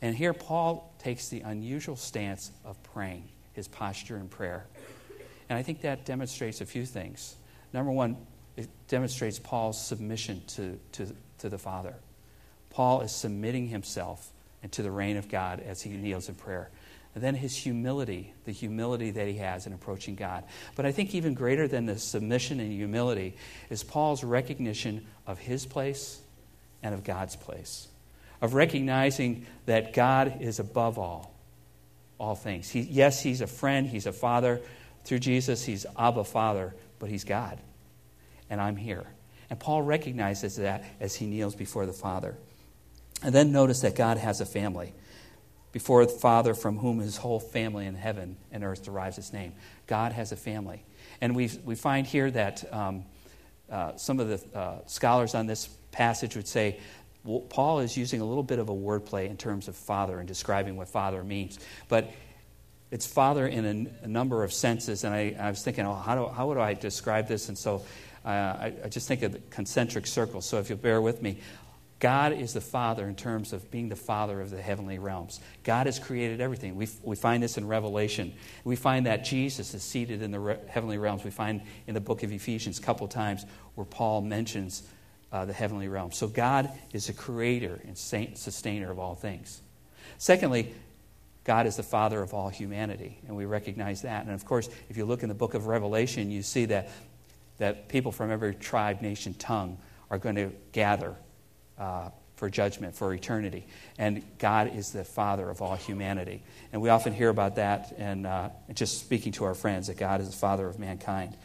And 0.00 0.16
here, 0.16 0.32
Paul 0.32 0.94
takes 0.98 1.28
the 1.28 1.42
unusual 1.42 1.96
stance 1.96 2.50
of 2.64 2.82
praying, 2.94 3.28
his 3.52 3.68
posture 3.68 4.16
in 4.16 4.28
prayer. 4.28 4.64
And 5.50 5.58
I 5.58 5.62
think 5.62 5.82
that 5.82 6.06
demonstrates 6.06 6.62
a 6.62 6.66
few 6.66 6.86
things. 6.86 7.36
Number 7.74 7.92
one, 7.92 8.16
it 8.56 8.70
demonstrates 8.88 9.38
Paul's 9.38 9.78
submission 9.78 10.40
to, 10.54 10.80
to, 10.92 11.14
to 11.40 11.50
the 11.50 11.58
Father. 11.58 11.96
Paul 12.70 13.02
is 13.02 13.14
submitting 13.14 13.68
himself 13.68 14.32
into 14.62 14.82
the 14.82 14.90
reign 14.90 15.18
of 15.18 15.28
God 15.28 15.60
as 15.60 15.82
he 15.82 15.90
kneels 15.90 16.30
in 16.30 16.34
prayer. 16.34 16.70
And 17.14 17.24
then 17.24 17.34
his 17.34 17.56
humility, 17.56 18.32
the 18.44 18.52
humility 18.52 19.10
that 19.10 19.26
he 19.26 19.34
has 19.34 19.66
in 19.66 19.72
approaching 19.72 20.14
God. 20.14 20.44
But 20.76 20.86
I 20.86 20.92
think 20.92 21.14
even 21.14 21.34
greater 21.34 21.66
than 21.66 21.86
the 21.86 21.98
submission 21.98 22.60
and 22.60 22.70
humility 22.72 23.34
is 23.68 23.82
Paul's 23.82 24.22
recognition 24.22 25.06
of 25.26 25.38
his 25.38 25.66
place 25.66 26.20
and 26.82 26.94
of 26.94 27.02
God's 27.02 27.34
place, 27.34 27.88
of 28.40 28.54
recognizing 28.54 29.44
that 29.66 29.92
God 29.92 30.40
is 30.40 30.60
above 30.60 30.98
all, 30.98 31.34
all 32.18 32.36
things. 32.36 32.70
He, 32.70 32.80
yes, 32.80 33.20
he's 33.20 33.40
a 33.40 33.46
friend, 33.46 33.86
he's 33.88 34.06
a 34.06 34.12
father. 34.12 34.60
Through 35.04 35.20
Jesus, 35.20 35.64
he's 35.64 35.86
Abba 35.98 36.24
Father, 36.24 36.74
but 36.98 37.08
he's 37.08 37.24
God. 37.24 37.58
And 38.48 38.60
I'm 38.60 38.76
here. 38.76 39.06
And 39.48 39.58
Paul 39.58 39.82
recognizes 39.82 40.56
that 40.56 40.84
as 41.00 41.16
he 41.16 41.26
kneels 41.26 41.56
before 41.56 41.86
the 41.86 41.92
Father. 41.92 42.36
And 43.22 43.34
then 43.34 43.50
notice 43.50 43.80
that 43.80 43.96
God 43.96 44.16
has 44.16 44.40
a 44.40 44.46
family. 44.46 44.94
Before 45.72 46.04
the 46.04 46.12
Father, 46.12 46.54
from 46.54 46.78
whom 46.78 46.98
his 46.98 47.16
whole 47.16 47.40
family 47.40 47.86
in 47.86 47.94
heaven 47.94 48.36
and 48.50 48.64
earth 48.64 48.82
derives 48.82 49.18
its 49.18 49.32
name. 49.32 49.52
God 49.86 50.12
has 50.12 50.32
a 50.32 50.36
family. 50.36 50.84
And 51.20 51.36
we 51.36 51.50
we 51.64 51.74
find 51.74 52.06
here 52.06 52.30
that 52.30 52.72
um, 52.72 53.04
uh, 53.70 53.96
some 53.96 54.18
of 54.20 54.28
the 54.28 54.58
uh, 54.58 54.78
scholars 54.86 55.34
on 55.34 55.46
this 55.46 55.68
passage 55.92 56.36
would 56.36 56.48
say 56.48 56.78
well, 57.24 57.40
Paul 57.40 57.80
is 57.80 57.96
using 57.96 58.20
a 58.20 58.24
little 58.24 58.42
bit 58.42 58.58
of 58.58 58.68
a 58.68 58.74
wordplay 58.74 59.28
in 59.28 59.36
terms 59.36 59.68
of 59.68 59.76
father 59.76 60.18
and 60.18 60.26
describing 60.26 60.76
what 60.76 60.88
father 60.88 61.22
means. 61.22 61.58
But 61.88 62.10
it's 62.90 63.06
father 63.06 63.46
in 63.46 63.90
a, 64.02 64.08
number 64.08 64.42
of 64.42 64.52
senses. 64.52 65.04
And 65.04 65.14
I, 65.14 65.36
I 65.38 65.50
was 65.50 65.62
thinking, 65.62 65.86
oh, 65.86 65.94
how, 65.94 66.14
do, 66.14 66.26
how 66.28 66.48
would 66.48 66.58
I 66.58 66.74
describe 66.74 67.28
this? 67.28 67.48
And 67.48 67.56
so 67.56 67.84
uh, 68.24 68.28
I, 68.28 68.72
I, 68.84 68.88
just 68.88 69.06
think 69.06 69.22
of 69.22 69.32
the 69.32 69.38
concentric 69.50 70.06
circles. 70.06 70.46
So 70.46 70.58
if 70.58 70.68
you'll 70.68 70.78
bear 70.78 71.00
with 71.00 71.22
me, 71.22 71.38
God 72.00 72.32
is 72.32 72.54
the 72.54 72.62
Father 72.62 73.06
in 73.06 73.14
terms 73.14 73.52
of 73.52 73.70
being 73.70 73.90
the 73.90 73.96
Father 73.96 74.40
of 74.40 74.48
the 74.48 74.60
heavenly 74.60 74.98
realms. 74.98 75.38
God 75.64 75.84
has 75.84 75.98
created 75.98 76.40
everything. 76.40 76.74
We, 76.74 76.88
we 77.02 77.14
find 77.14 77.42
this 77.42 77.58
in 77.58 77.68
Revelation. 77.68 78.32
We 78.64 78.74
find 78.74 79.04
that 79.04 79.22
Jesus 79.22 79.74
is 79.74 79.82
seated 79.82 80.22
in 80.22 80.30
the 80.30 80.40
re- 80.40 80.58
heavenly 80.66 80.96
realms. 80.96 81.24
We 81.24 81.30
find 81.30 81.60
in 81.86 81.92
the 81.92 82.00
book 82.00 82.22
of 82.22 82.32
Ephesians 82.32 82.78
a 82.78 82.82
couple 82.82 83.06
times 83.06 83.44
where 83.74 83.84
Paul 83.84 84.22
mentions 84.22 84.82
uh, 85.30 85.44
the 85.44 85.52
heavenly 85.52 85.88
realms. 85.88 86.16
So 86.16 86.26
God 86.26 86.70
is 86.94 87.06
the 87.06 87.12
creator 87.12 87.78
and 87.84 87.96
sustainer 87.96 88.90
of 88.90 88.98
all 88.98 89.14
things. 89.14 89.60
Secondly, 90.16 90.74
God 91.44 91.66
is 91.66 91.76
the 91.76 91.82
Father 91.82 92.22
of 92.22 92.32
all 92.32 92.48
humanity, 92.48 93.18
and 93.26 93.36
we 93.36 93.44
recognize 93.44 94.02
that. 94.02 94.24
And 94.24 94.32
of 94.32 94.46
course, 94.46 94.70
if 94.88 94.96
you 94.96 95.04
look 95.04 95.22
in 95.22 95.28
the 95.28 95.34
book 95.34 95.52
of 95.52 95.66
Revelation, 95.66 96.30
you 96.30 96.42
see 96.42 96.64
that, 96.66 96.88
that 97.58 97.88
people 97.88 98.10
from 98.10 98.30
every 98.30 98.54
tribe, 98.54 99.02
nation, 99.02 99.34
tongue 99.34 99.76
are 100.10 100.18
going 100.18 100.36
to 100.36 100.50
gather 100.72 101.14
uh, 101.80 102.10
for 102.36 102.48
judgment, 102.48 102.94
for 102.94 103.12
eternity. 103.12 103.66
And 103.98 104.22
God 104.38 104.74
is 104.74 104.92
the 104.92 105.04
Father 105.04 105.50
of 105.50 105.60
all 105.60 105.74
humanity. 105.74 106.42
And 106.72 106.80
we 106.80 106.88
often 106.88 107.12
hear 107.12 107.28
about 107.28 107.56
that 107.56 107.92
and 107.98 108.26
uh, 108.26 108.50
just 108.72 109.00
speaking 109.00 109.32
to 109.32 109.44
our 109.44 109.54
friends 109.54 109.88
that 109.88 109.98
God 109.98 110.20
is 110.20 110.30
the 110.30 110.36
Father 110.36 110.66
of 110.66 110.78
mankind. 110.78 111.36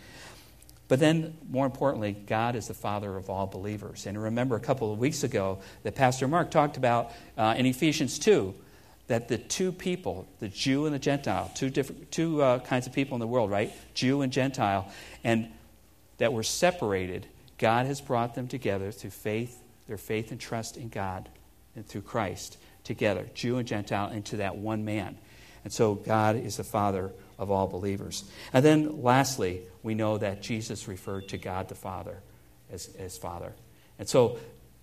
But 0.88 1.00
then, 1.00 1.36
more 1.50 1.65
importantly, 1.65 2.13
God 2.13 2.56
is 2.56 2.68
the 2.68 2.75
Father 2.75 3.18
of 3.18 3.30
all 3.30 3.48
believers. 3.48 4.06
And 4.06 4.22
remember 4.22 4.56
a 4.56 4.60
couple 4.60 4.94
of 4.94 5.00
weeks 5.00 5.24
ago 5.24 5.60
that 5.84 5.96
Pastor 5.96 6.27
Mark 6.27 6.51
talked 6.51 6.77
about 6.77 7.12
uh, 7.38 7.56
in 7.58 7.65
Ephesians 7.65 8.20
2 8.20 8.54
that 9.08 9.27
the 9.27 9.38
two 9.38 9.72
people, 9.72 10.27
the 10.39 10.48
Jew 10.48 10.86
and 10.86 10.94
the 10.94 11.00
Gentile, 11.00 11.51
two, 11.56 11.70
different, 11.70 12.12
two 12.12 12.42
uh, 12.42 12.60
kinds 12.60 12.88
of 12.88 12.94
people 12.94 13.15
in 13.15 13.20
the 13.20 13.27
world, 13.27 13.51
right? 13.51 13.72
Jew 13.94 14.22
and 14.22 14.32
Gentile, 14.32 14.92
and 15.24 15.48
that 16.18 16.34
were 16.34 16.44
separated, 16.44 17.27
God 17.58 17.86
has 17.86 18.01
brought 18.01 18.36
them 18.36 18.48
together 18.48 18.92
through 18.92 19.12
faith, 19.12 19.62
their 19.88 19.98
faith 19.98 20.32
and 20.32 20.39
trust 20.39 20.77
in 20.77 20.89
God 20.89 21.30
and 21.75 21.86
through 21.86 22.01
Christ 22.01 22.58
together, 22.84 23.27
Jew 23.34 23.58
and 23.58 23.68
Gentile, 23.68 24.12
into 24.12 24.38
that 24.38 24.58
one 24.58 24.86
man. 24.86 25.18
And 25.63 25.74
so 25.74 25.96
God 25.96 26.36
is 26.36 26.58
the 26.58 26.63
Father 26.63 27.12
of 27.38 27.51
all 27.51 27.68
believers. 27.68 28.24
And 28.54 28.63
then 28.63 29.01
lastly, 29.01 29.62
we 29.84 29.96
know 29.96 30.18
that 30.18 30.42
Jesus 30.42 30.88
referred 30.88 31.27
to 31.30 31.38
God 31.38 31.68
the 31.70 31.75
Father 31.75 32.22
as, 32.72 32.89
as 33.00 33.18
Father. 33.18 33.54
And 33.98 34.08
so 34.08 34.38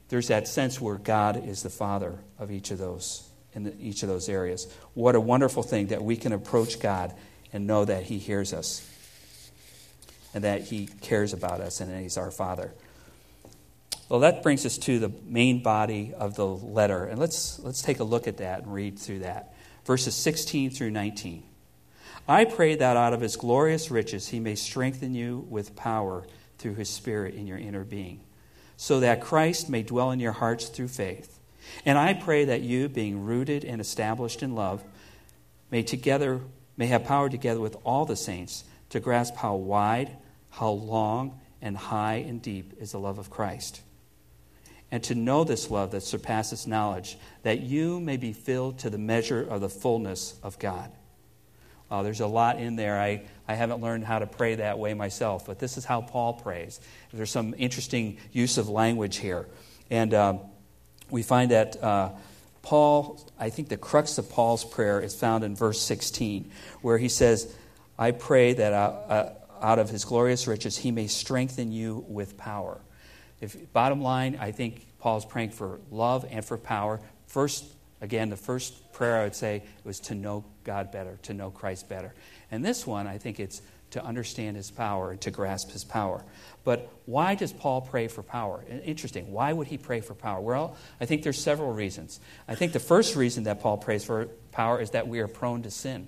there's 0.09 0.29
that 0.29 0.49
sense 0.49 0.81
where 0.81 0.97
God 0.97 1.47
is 1.49 1.63
the 1.63 1.71
Father 1.71 2.19
of 2.39 2.51
each 2.51 2.71
of 2.71 2.79
those 2.79 3.29
in 3.55 3.65
the, 3.65 3.75
each 3.81 4.03
of 4.03 4.09
those 4.09 4.29
areas. 4.29 4.73
What 4.95 5.15
a 5.15 5.21
wonderful 5.21 5.63
thing 5.63 5.89
that 5.89 6.03
we 6.03 6.17
can 6.17 6.33
approach 6.33 6.81
God 6.81 7.15
and 7.53 7.67
know 7.67 7.85
that 7.85 8.05
He 8.05 8.19
hears 8.19 8.53
us 8.53 8.89
and 10.35 10.45
that 10.45 10.63
He 10.63 10.87
cares 10.87 11.33
about 11.33 11.61
us 11.61 11.81
and 11.81 11.93
that 11.93 12.01
He's 12.01 12.17
our 12.17 12.31
Father. 12.31 12.73
Well, 14.13 14.21
that 14.21 14.43
brings 14.43 14.67
us 14.67 14.77
to 14.77 14.99
the 14.99 15.11
main 15.25 15.63
body 15.63 16.13
of 16.15 16.35
the 16.35 16.47
letter. 16.47 17.07
And 17.07 17.19
let's, 17.19 17.59
let's 17.61 17.81
take 17.81 17.99
a 17.99 18.05
look 18.05 18.29
at 18.29 18.37
that 18.37 18.65
and 18.65 18.75
read 18.75 18.99
through 18.99 19.21
that. 19.21 19.55
Verses 19.87 20.15
16 20.15 20.69
through 20.69 20.91
19. 20.91 21.43
I 22.29 22.45
pray 22.45 22.75
that 22.75 22.99
out 22.99 23.15
of 23.15 23.23
his 23.23 23.37
glorious 23.37 23.91
riches 23.91 24.29
he 24.29 24.39
may 24.39 24.55
strengthen 24.55 25.15
you 25.15 25.47
with 25.49 25.75
power 25.77 26.27
through 26.59 26.75
his 26.75 26.91
Spirit 26.91 27.35
in 27.35 27.47
your 27.47 27.57
inner 27.57 27.85
being, 27.85 28.21
so 28.77 29.01
that 29.01 29.23
Christ 29.23 29.71
may 29.71 29.83
dwell 29.83 30.11
in 30.11 30.21
your 30.21 30.33
hearts 30.33 30.69
through 30.69 30.89
faith. 30.89 31.41
And 31.87 31.97
I 31.97 32.13
pray 32.13 32.45
that 32.45 32.61
you, 32.61 32.91
being 32.91 33.25
rooted 33.25 33.65
and 33.65 33.81
established 33.81 34.43
in 34.43 34.55
love, 34.55 34.85
may 35.71 35.83
together 35.83 36.43
may 36.77 36.89
have 36.89 37.05
power 37.05 37.31
together 37.31 37.61
with 37.61 37.79
all 37.83 38.05
the 38.05 38.17
saints 38.17 38.65
to 38.91 39.01
grasp 39.01 39.37
how 39.37 39.55
wide, 39.55 40.19
how 40.51 40.69
long, 40.69 41.41
and 41.63 41.79
high 41.79 42.17
and 42.17 42.43
deep 42.43 42.75
is 42.79 42.93
the 42.93 43.01
love 43.01 43.19
of 43.19 43.31
Christ. 43.31 43.81
And 44.93 45.03
to 45.05 45.15
know 45.15 45.43
this 45.43 45.71
love 45.71 45.91
that 45.93 46.03
surpasses 46.03 46.67
knowledge, 46.67 47.17
that 47.43 47.61
you 47.61 47.99
may 47.99 48.19
be 48.19 48.35
filled 48.35 48.79
to 48.81 48.91
the 48.91 48.99
measure 48.99 49.43
of 49.43 49.63
the 49.63 49.71
fullness 49.71 50.39
of 50.43 50.59
God. 50.59 50.93
Uh, 51.91 52.03
there's 52.03 52.21
a 52.21 52.27
lot 52.27 52.59
in 52.59 52.77
there. 52.77 53.01
I, 53.01 53.23
I 53.49 53.55
haven't 53.55 53.81
learned 53.81 54.05
how 54.05 54.19
to 54.19 54.27
pray 54.27 54.55
that 54.57 54.79
way 54.79 54.93
myself, 54.93 55.47
but 55.47 55.59
this 55.59 55.79
is 55.79 55.87
how 55.87 56.03
Paul 56.03 56.35
prays. 56.35 56.79
There's 57.13 57.31
some 57.31 57.55
interesting 57.57 58.19
use 58.33 58.59
of 58.59 58.69
language 58.69 59.17
here. 59.17 59.49
And 59.91 60.13
um, 60.13 60.41
we 61.11 61.23
find 61.23 61.51
that 61.51 61.83
uh, 61.83 62.11
Paul, 62.61 63.27
I 63.39 63.49
think 63.49 63.69
the 63.69 63.79
crux 63.79 64.19
of 64.19 64.31
Paul's 64.31 64.65
prayer 64.65 65.01
is 65.01 65.15
found 65.15 65.43
in 65.43 65.57
verse 65.57 65.81
16, 65.81 66.51
where 66.83 66.99
he 66.99 67.09
says, 67.09 67.55
I 67.99 68.11
pray 68.11 68.53
that 68.53 68.73
uh, 68.75 68.77
uh, 68.77 69.33
out 69.63 69.79
of 69.79 69.89
his 69.89 70.05
glorious 70.05 70.47
riches 70.47 70.77
he 70.77 70.91
may 70.91 71.07
strengthen 71.07 71.73
you 71.73 72.05
with 72.09 72.37
power. 72.37 72.81
If, 73.43 73.73
bottom 73.73 74.01
line, 74.01 74.39
I 74.41 74.53
think 74.53 74.87
Paul's 75.01 75.27
praying 75.27 75.51
for 75.51 75.81
love 75.91 76.25
and 76.31 76.45
for 76.45 76.57
power. 76.57 77.01
First, 77.27 77.65
again, 78.01 78.31
the 78.31 78.37
first 78.37 78.93
prayer 78.93 79.19
I 79.19 79.25
would 79.25 79.35
say 79.35 79.65
was 79.85 80.01
to 80.01 80.15
know 80.15 80.45
God 80.65 80.93
better, 80.93 81.19
to 81.23 81.35
know 81.35 81.51
Christ 81.51 81.89
better. 81.89 82.15
And 82.53 82.65
this 82.65 82.87
one, 82.87 83.09
I 83.09 83.19
think 83.19 83.41
it's 83.41 83.61
to 83.91 84.03
understand 84.03 84.57
his 84.57 84.71
power 84.71 85.11
and 85.11 85.21
to 85.21 85.31
grasp 85.31 85.73
his 85.73 85.85
power. 85.85 86.25
But 86.65 86.89
why 87.05 87.35
does 87.35 87.53
Paul 87.53 87.81
pray 87.81 88.09
for 88.09 88.23
power? 88.23 88.65
Interesting. 88.85 89.33
Why 89.33 89.53
would 89.53 89.67
he 89.67 89.77
pray 89.77 90.01
for 90.01 90.15
power? 90.15 90.41
Well, 90.41 90.77
I 91.01 91.05
think 91.07 91.25
there's 91.25 91.41
several 91.41 91.73
reasons. 91.73 92.21
I 92.47 92.55
think 92.55 92.73
the 92.73 92.81
first 92.81 93.17
reason 93.17 93.45
that 93.45 93.61
Paul 93.61 93.77
prays 93.77 94.05
for 94.05 94.27
power 94.53 94.81
is 94.81 94.91
that 94.91 95.09
we 95.09 95.19
are 95.19 95.29
prone 95.29 95.63
to 95.63 95.71
sin. 95.71 96.07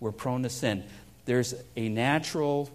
We're 0.00 0.12
prone 0.12 0.42
to 0.42 0.50
sin. 0.50 0.82
There's 1.26 1.54
a 1.76 1.88
natural 1.88 2.70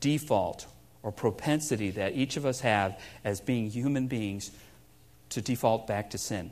default 0.00 0.66
or 1.08 1.12
propensity 1.12 1.90
that 1.92 2.14
each 2.14 2.36
of 2.36 2.44
us 2.44 2.60
have 2.60 3.00
as 3.24 3.40
being 3.40 3.70
human 3.70 4.08
beings 4.08 4.50
to 5.30 5.40
default 5.40 5.86
back 5.86 6.10
to 6.10 6.18
sin. 6.18 6.50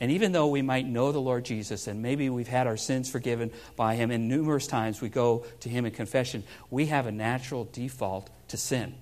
And 0.00 0.10
even 0.10 0.32
though 0.32 0.46
we 0.46 0.62
might 0.62 0.86
know 0.86 1.12
the 1.12 1.20
Lord 1.20 1.44
Jesus 1.44 1.86
and 1.86 2.00
maybe 2.00 2.30
we've 2.30 2.48
had 2.48 2.66
our 2.66 2.78
sins 2.78 3.10
forgiven 3.10 3.50
by 3.76 3.96
Him, 3.96 4.10
and 4.10 4.26
numerous 4.26 4.66
times 4.66 5.02
we 5.02 5.10
go 5.10 5.44
to 5.60 5.68
Him 5.68 5.84
in 5.84 5.92
confession, 5.92 6.42
we 6.70 6.86
have 6.86 7.06
a 7.06 7.12
natural 7.12 7.68
default 7.70 8.30
to 8.48 8.56
sin. 8.56 8.94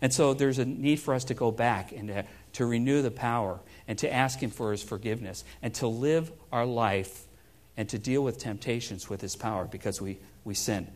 And 0.00 0.14
so 0.14 0.34
there's 0.34 0.60
a 0.60 0.64
need 0.64 1.00
for 1.00 1.14
us 1.14 1.24
to 1.24 1.34
go 1.34 1.50
back 1.50 1.90
and 1.90 2.06
to, 2.06 2.24
to 2.52 2.64
renew 2.64 3.02
the 3.02 3.10
power 3.10 3.58
and 3.88 3.98
to 3.98 4.12
ask 4.12 4.38
Him 4.38 4.50
for 4.50 4.70
His 4.70 4.84
forgiveness 4.84 5.42
and 5.62 5.74
to 5.74 5.88
live 5.88 6.30
our 6.52 6.64
life 6.64 7.26
and 7.76 7.88
to 7.88 7.98
deal 7.98 8.22
with 8.22 8.38
temptations 8.38 9.10
with 9.10 9.20
His 9.20 9.34
power 9.34 9.64
because 9.64 10.00
we, 10.00 10.18
we 10.44 10.54
sin. 10.54 10.86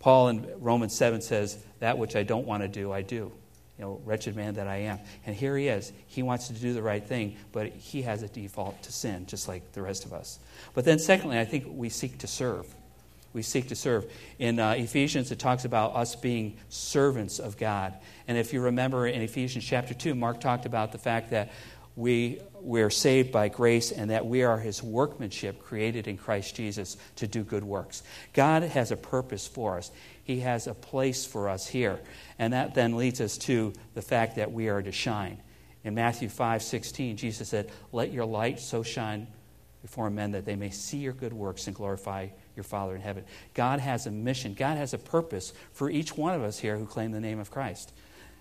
Paul 0.00 0.28
in 0.28 0.50
Romans 0.58 0.94
7 0.94 1.20
says, 1.20 1.58
That 1.78 1.96
which 1.96 2.16
I 2.16 2.24
don't 2.24 2.46
want 2.46 2.62
to 2.62 2.68
do, 2.68 2.90
I 2.92 3.02
do 3.02 3.32
you 3.80 3.86
know, 3.86 4.00
wretched 4.04 4.36
man 4.36 4.52
that 4.54 4.68
I 4.68 4.76
am. 4.76 4.98
And 5.24 5.34
here 5.34 5.56
he 5.56 5.68
is. 5.68 5.90
He 6.06 6.22
wants 6.22 6.48
to 6.48 6.52
do 6.52 6.74
the 6.74 6.82
right 6.82 7.02
thing, 7.02 7.36
but 7.50 7.68
he 7.68 8.02
has 8.02 8.22
a 8.22 8.28
default 8.28 8.82
to 8.82 8.92
sin, 8.92 9.24
just 9.24 9.48
like 9.48 9.72
the 9.72 9.80
rest 9.80 10.04
of 10.04 10.12
us. 10.12 10.38
But 10.74 10.84
then, 10.84 10.98
secondly, 10.98 11.38
I 11.38 11.46
think 11.46 11.64
we 11.66 11.88
seek 11.88 12.18
to 12.18 12.26
serve. 12.26 12.66
We 13.32 13.40
seek 13.40 13.68
to 13.68 13.74
serve. 13.74 14.04
In 14.38 14.58
uh, 14.58 14.72
Ephesians, 14.72 15.32
it 15.32 15.38
talks 15.38 15.64
about 15.64 15.96
us 15.96 16.14
being 16.14 16.58
servants 16.68 17.38
of 17.38 17.56
God. 17.56 17.94
And 18.28 18.36
if 18.36 18.52
you 18.52 18.60
remember 18.60 19.06
in 19.06 19.22
Ephesians 19.22 19.64
chapter 19.64 19.94
2, 19.94 20.14
Mark 20.14 20.40
talked 20.40 20.66
about 20.66 20.92
the 20.92 20.98
fact 20.98 21.30
that 21.30 21.50
we, 21.96 22.40
we 22.60 22.82
are 22.82 22.90
saved 22.90 23.32
by 23.32 23.48
grace 23.48 23.90
and 23.92 24.10
that 24.10 24.26
we 24.26 24.42
are 24.42 24.58
his 24.58 24.82
workmanship 24.82 25.62
created 25.62 26.06
in 26.06 26.16
Christ 26.16 26.54
Jesus 26.54 26.96
to 27.16 27.26
do 27.26 27.42
good 27.42 27.64
works. 27.64 28.02
God 28.32 28.62
has 28.62 28.90
a 28.90 28.96
purpose 28.96 29.46
for 29.46 29.76
us. 29.76 29.90
He 30.22 30.40
has 30.40 30.66
a 30.66 30.74
place 30.74 31.26
for 31.26 31.48
us 31.48 31.66
here. 31.66 32.00
And 32.38 32.52
that 32.52 32.74
then 32.74 32.96
leads 32.96 33.20
us 33.20 33.36
to 33.38 33.72
the 33.94 34.02
fact 34.02 34.36
that 34.36 34.52
we 34.52 34.68
are 34.68 34.82
to 34.82 34.92
shine. 34.92 35.38
In 35.82 35.94
Matthew 35.94 36.28
5 36.28 36.62
16, 36.62 37.16
Jesus 37.16 37.48
said, 37.48 37.70
Let 37.92 38.12
your 38.12 38.26
light 38.26 38.60
so 38.60 38.82
shine 38.82 39.26
before 39.82 40.10
men 40.10 40.32
that 40.32 40.44
they 40.44 40.56
may 40.56 40.70
see 40.70 40.98
your 40.98 41.14
good 41.14 41.32
works 41.32 41.66
and 41.66 41.74
glorify 41.74 42.28
your 42.54 42.64
Father 42.64 42.94
in 42.94 43.00
heaven. 43.00 43.24
God 43.54 43.80
has 43.80 44.06
a 44.06 44.10
mission, 44.10 44.54
God 44.54 44.76
has 44.76 44.92
a 44.92 44.98
purpose 44.98 45.52
for 45.72 45.88
each 45.88 46.16
one 46.16 46.34
of 46.34 46.42
us 46.42 46.58
here 46.58 46.76
who 46.76 46.86
claim 46.86 47.12
the 47.12 47.20
name 47.20 47.40
of 47.40 47.50
Christ. 47.50 47.92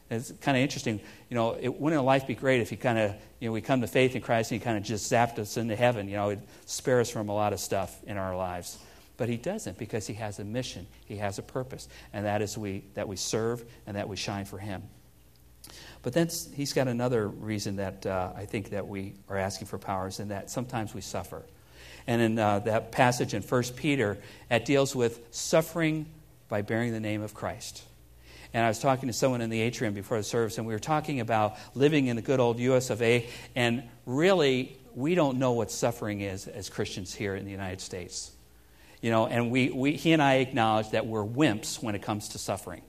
It's 0.10 0.32
kind 0.42 0.58
of 0.58 0.64
interesting. 0.64 1.00
You 1.30 1.36
know, 1.36 1.58
it, 1.60 1.80
wouldn't 1.80 2.04
life 2.04 2.26
be 2.26 2.36
great 2.36 2.62
if 2.62 2.70
he 2.70 2.76
kind 2.76 2.98
of, 2.98 3.16
you 3.40 3.48
know, 3.48 3.52
we 3.52 3.62
come 3.62 3.82
to 3.82 3.88
faith 3.88 4.16
in 4.16 4.22
Christ 4.22 4.52
and 4.52 4.60
he 4.60 4.64
kind 4.64 4.78
of 4.78 4.84
just 4.84 5.12
zapped 5.12 5.38
us 5.38 5.58
into 5.58 5.76
heaven? 5.76 6.08
You 6.08 6.16
know, 6.16 6.30
it 6.30 6.40
spare 6.66 7.00
us 7.00 7.10
from 7.10 7.30
a 7.30 7.34
lot 7.34 7.54
of 7.54 7.60
stuff 7.60 8.04
in 8.06 8.18
our 8.18 8.36
lives. 8.36 8.80
But 9.18 9.30
he 9.30 9.38
doesn't 9.38 9.78
because 9.78 10.08
he 10.08 10.14
has 10.16 10.40
a 10.40 10.46
mission, 10.46 10.88
he 11.06 11.18
has 11.18 11.38
a 11.40 11.44
purpose, 11.44 11.90
and 12.14 12.26
that 12.26 12.42
is 12.42 12.58
we, 12.58 12.84
that 12.94 13.08
we 13.08 13.18
serve 13.18 13.64
and 13.86 13.98
that 13.98 14.08
we 14.08 14.16
shine 14.16 14.46
for 14.46 14.58
him. 14.58 14.82
But 16.02 16.14
then 16.14 16.30
he's 16.56 16.72
got 16.72 16.88
another 16.88 17.28
reason 17.28 17.76
that 17.76 18.06
uh, 18.06 18.32
I 18.36 18.46
think 18.46 18.70
that 18.70 18.88
we 18.88 19.16
are 19.28 19.38
asking 19.38 19.68
for 19.68 19.78
powers, 19.78 20.20
and 20.20 20.32
that 20.32 20.50
sometimes 20.50 20.94
we 20.94 21.02
suffer. 21.02 21.44
And 22.08 22.22
in 22.22 22.40
uh, 22.40 22.60
that 22.60 22.92
passage 22.92 23.34
in 23.34 23.42
1 23.42 23.64
Peter, 23.76 24.18
it 24.50 24.66
deals 24.66 24.96
with 24.96 25.20
suffering 25.32 26.06
by 26.48 26.62
bearing 26.62 26.94
the 26.94 27.00
name 27.02 27.22
of 27.22 27.34
Christ. 27.34 27.84
And 28.54 28.66
I 28.66 28.68
was 28.68 28.80
talking 28.80 29.08
to 29.08 29.14
someone 29.14 29.42
in 29.42 29.50
the 29.50 29.62
atrium 29.62 29.94
before 29.94 30.18
the 30.18 30.24
service, 30.24 30.58
and 30.58 30.66
we 30.66 30.74
were 30.74 30.80
talking 30.80 31.20
about 31.20 31.56
living 31.76 32.08
in 32.08 32.16
the 32.16 32.22
good 32.22 32.40
old 32.40 32.60
US 32.60 32.90
of 32.90 33.02
A. 33.02 33.28
And 33.56 33.84
really, 34.06 34.76
we 34.96 35.14
don't 35.14 35.38
know 35.38 35.52
what 35.52 35.70
suffering 35.70 36.22
is 36.22 36.48
as 36.48 36.68
Christians 36.70 37.14
here 37.14 37.36
in 37.36 37.46
the 37.46 37.52
United 37.52 37.80
States. 37.80 38.32
You 39.02 39.12
know, 39.12 39.28
and 39.28 39.52
we, 39.52 39.70
we, 39.70 39.94
he 39.94 40.14
and 40.14 40.22
I 40.22 40.36
acknowledge 40.36 40.90
that 40.92 41.06
we're 41.06 41.24
wimps 41.24 41.82
when 41.82 41.94
it 41.96 42.02
comes 42.02 42.30
to 42.30 42.38
suffering. 42.40 42.82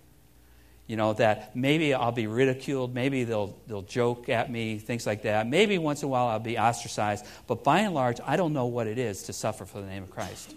you 0.91 0.97
know, 0.97 1.13
that 1.13 1.55
maybe 1.55 1.95
I'll 1.95 2.11
be 2.11 2.27
ridiculed, 2.27 2.93
maybe 2.93 3.23
they'll, 3.23 3.57
they'll 3.69 3.83
joke 3.83 4.29
at 4.29 4.51
me, 4.51 4.77
things 4.79 5.07
like 5.07 5.23
that. 5.23 5.47
Maybe 5.47 5.79
once 5.79 6.03
in 6.03 6.07
a 6.07 6.09
while 6.09 6.27
I'll 6.27 6.41
be 6.41 6.59
ostracized, 6.59 7.25
but 7.47 7.63
by 7.63 7.79
and 7.83 7.95
large, 7.95 8.19
I 8.27 8.35
don't 8.35 8.53
know 8.53 8.67
what 8.67 8.89
it 8.89 8.99
is 8.99 9.23
to 9.25 9.33
suffer 9.33 9.65
for 9.65 9.81
the 9.81 9.87
name 9.87 10.03
of 10.03 10.11
Christ. 10.11 10.53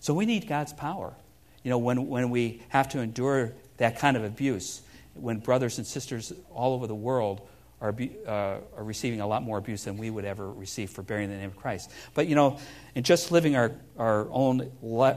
So 0.00 0.12
we 0.12 0.26
need 0.26 0.46
God's 0.46 0.74
power. 0.74 1.14
You 1.62 1.70
know, 1.70 1.78
when, 1.78 2.06
when 2.06 2.28
we 2.28 2.60
have 2.68 2.90
to 2.90 2.98
endure 3.00 3.54
that 3.78 3.98
kind 3.98 4.16
of 4.16 4.24
abuse, 4.24 4.82
when 5.14 5.38
brothers 5.38 5.78
and 5.78 5.86
sisters 5.86 6.32
all 6.50 6.74
over 6.74 6.86
the 6.86 6.94
world 6.94 7.40
are, 7.80 7.94
uh, 8.26 8.30
are 8.30 8.84
receiving 8.84 9.20
a 9.20 9.26
lot 9.26 9.42
more 9.42 9.58
abuse 9.58 9.84
than 9.84 9.96
we 9.96 10.10
would 10.10 10.24
ever 10.24 10.52
receive 10.52 10.90
for 10.90 11.02
bearing 11.02 11.30
the 11.30 11.36
name 11.36 11.50
of 11.50 11.56
Christ. 11.56 11.90
But, 12.14 12.26
you 12.26 12.34
know, 12.34 12.58
in 12.94 13.04
just 13.04 13.30
living 13.30 13.56
our, 13.56 13.72
our 13.96 14.28
own 14.30 14.70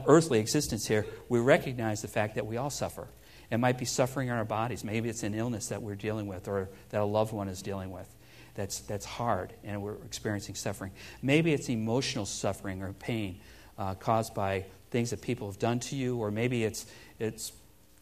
earthly 0.06 0.38
existence 0.38 0.86
here, 0.86 1.06
we 1.28 1.40
recognize 1.40 2.02
the 2.02 2.08
fact 2.08 2.36
that 2.36 2.46
we 2.46 2.56
all 2.56 2.70
suffer. 2.70 3.08
It 3.50 3.58
might 3.58 3.78
be 3.78 3.84
suffering 3.84 4.28
in 4.28 4.34
our 4.34 4.44
bodies. 4.44 4.82
Maybe 4.84 5.08
it's 5.08 5.24
an 5.24 5.34
illness 5.34 5.68
that 5.68 5.82
we're 5.82 5.96
dealing 5.96 6.26
with 6.26 6.48
or 6.48 6.70
that 6.90 7.00
a 7.00 7.04
loved 7.04 7.32
one 7.32 7.48
is 7.48 7.62
dealing 7.62 7.90
with 7.90 8.08
that's, 8.54 8.80
that's 8.80 9.04
hard 9.04 9.52
and 9.64 9.82
we're 9.82 9.96
experiencing 10.04 10.54
suffering. 10.54 10.92
Maybe 11.22 11.52
it's 11.52 11.68
emotional 11.68 12.26
suffering 12.26 12.82
or 12.82 12.92
pain 12.92 13.40
uh, 13.78 13.94
caused 13.94 14.34
by 14.34 14.66
things 14.90 15.10
that 15.10 15.22
people 15.22 15.48
have 15.48 15.58
done 15.58 15.80
to 15.80 15.96
you, 15.96 16.18
or 16.18 16.30
maybe 16.30 16.64
it's, 16.64 16.86
it's 17.18 17.52